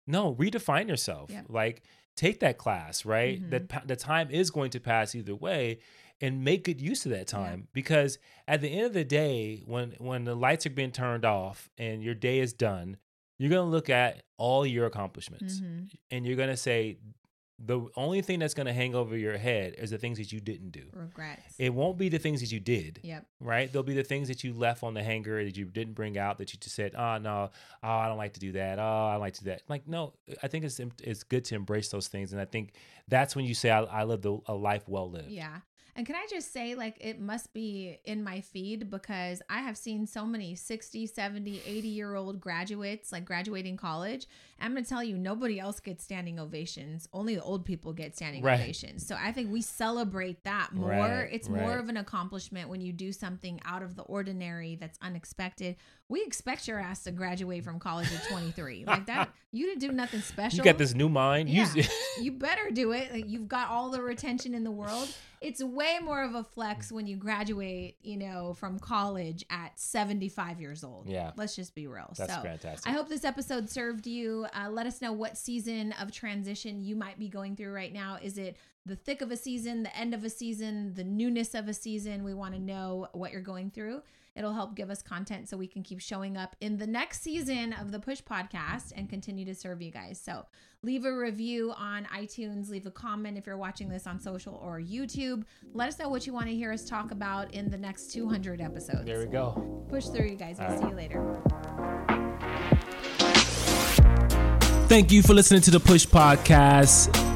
[0.06, 1.30] No, redefine yourself.
[1.30, 1.46] Yep.
[1.48, 1.82] Like
[2.16, 3.42] take that class, right?
[3.42, 3.50] Mhm.
[3.50, 5.80] That the time is going to pass either way.
[6.20, 9.94] And make good use of that time because at the end of the day, when
[9.98, 12.96] when the lights are being turned off and your day is done,
[13.38, 15.90] you're gonna look at all your accomplishments Mhm.
[16.10, 16.96] and you're gonna say
[17.58, 20.70] the only thing that's gonna hang over your head is the things that you didn't
[20.72, 20.90] do.
[20.92, 21.54] Regrets.
[21.58, 23.26] It won't be the things that you did, yep.
[23.40, 23.72] right?
[23.72, 26.36] There'll be the things that you left on the hanger that you didn't bring out
[26.36, 27.50] that you just said, "Oh no,
[27.82, 28.78] oh I don't like to do that.
[28.78, 30.12] Oh I like to do that." Like no,
[30.42, 32.72] I think it's it's good to embrace those things, and I think
[33.08, 35.30] that's when you say I, I lived a, a life well lived.
[35.30, 35.60] Yeah.
[35.96, 39.78] And can I just say, like, it must be in my feed because I have
[39.78, 44.26] seen so many 60, 70, 80 year old graduates, like graduating college.
[44.60, 47.08] I'm going to tell you, nobody else gets standing ovations.
[47.14, 48.60] Only the old people get standing Right.
[48.60, 49.06] ovations.
[49.06, 50.90] So I think we celebrate that more.
[50.90, 54.98] Right, it's more of an accomplishment when you do something out of the ordinary that's
[55.00, 55.76] unexpected.
[56.08, 58.84] We expect your ass to graduate from college at 23.
[58.86, 61.48] like that, you didn't do nothing special You got this new mind.
[61.48, 61.68] yeah,
[62.20, 63.12] you better do it.
[63.12, 65.08] Like you've got all the retention in the world.
[65.40, 70.60] It's way more of a flex when you graduate, you know, from college at 75
[70.60, 71.08] years old.
[71.08, 71.32] Yeah.
[71.36, 72.12] Let's just be real.
[72.16, 72.90] That's so fantastic.
[72.90, 74.46] I hope this episode served you.
[74.54, 78.18] Uh, let us know what season of transition you might be going through right now.
[78.22, 81.68] Is it the thick of a season, the end of a season, the newness of
[81.68, 82.24] a season?
[82.24, 84.02] We want to know what you're going through.
[84.36, 87.72] It'll help give us content so we can keep showing up in the next season
[87.72, 90.20] of the Push Podcast and continue to serve you guys.
[90.22, 90.44] So
[90.82, 94.78] leave a review on iTunes, leave a comment if you're watching this on social or
[94.78, 95.44] YouTube.
[95.72, 98.60] Let us know what you want to hear us talk about in the next 200
[98.60, 99.06] episodes.
[99.06, 99.84] there we go.
[99.88, 100.56] Push through, you guys.
[100.58, 101.42] We'll All see you later.
[104.88, 107.35] Thank you for listening to the Push Podcast.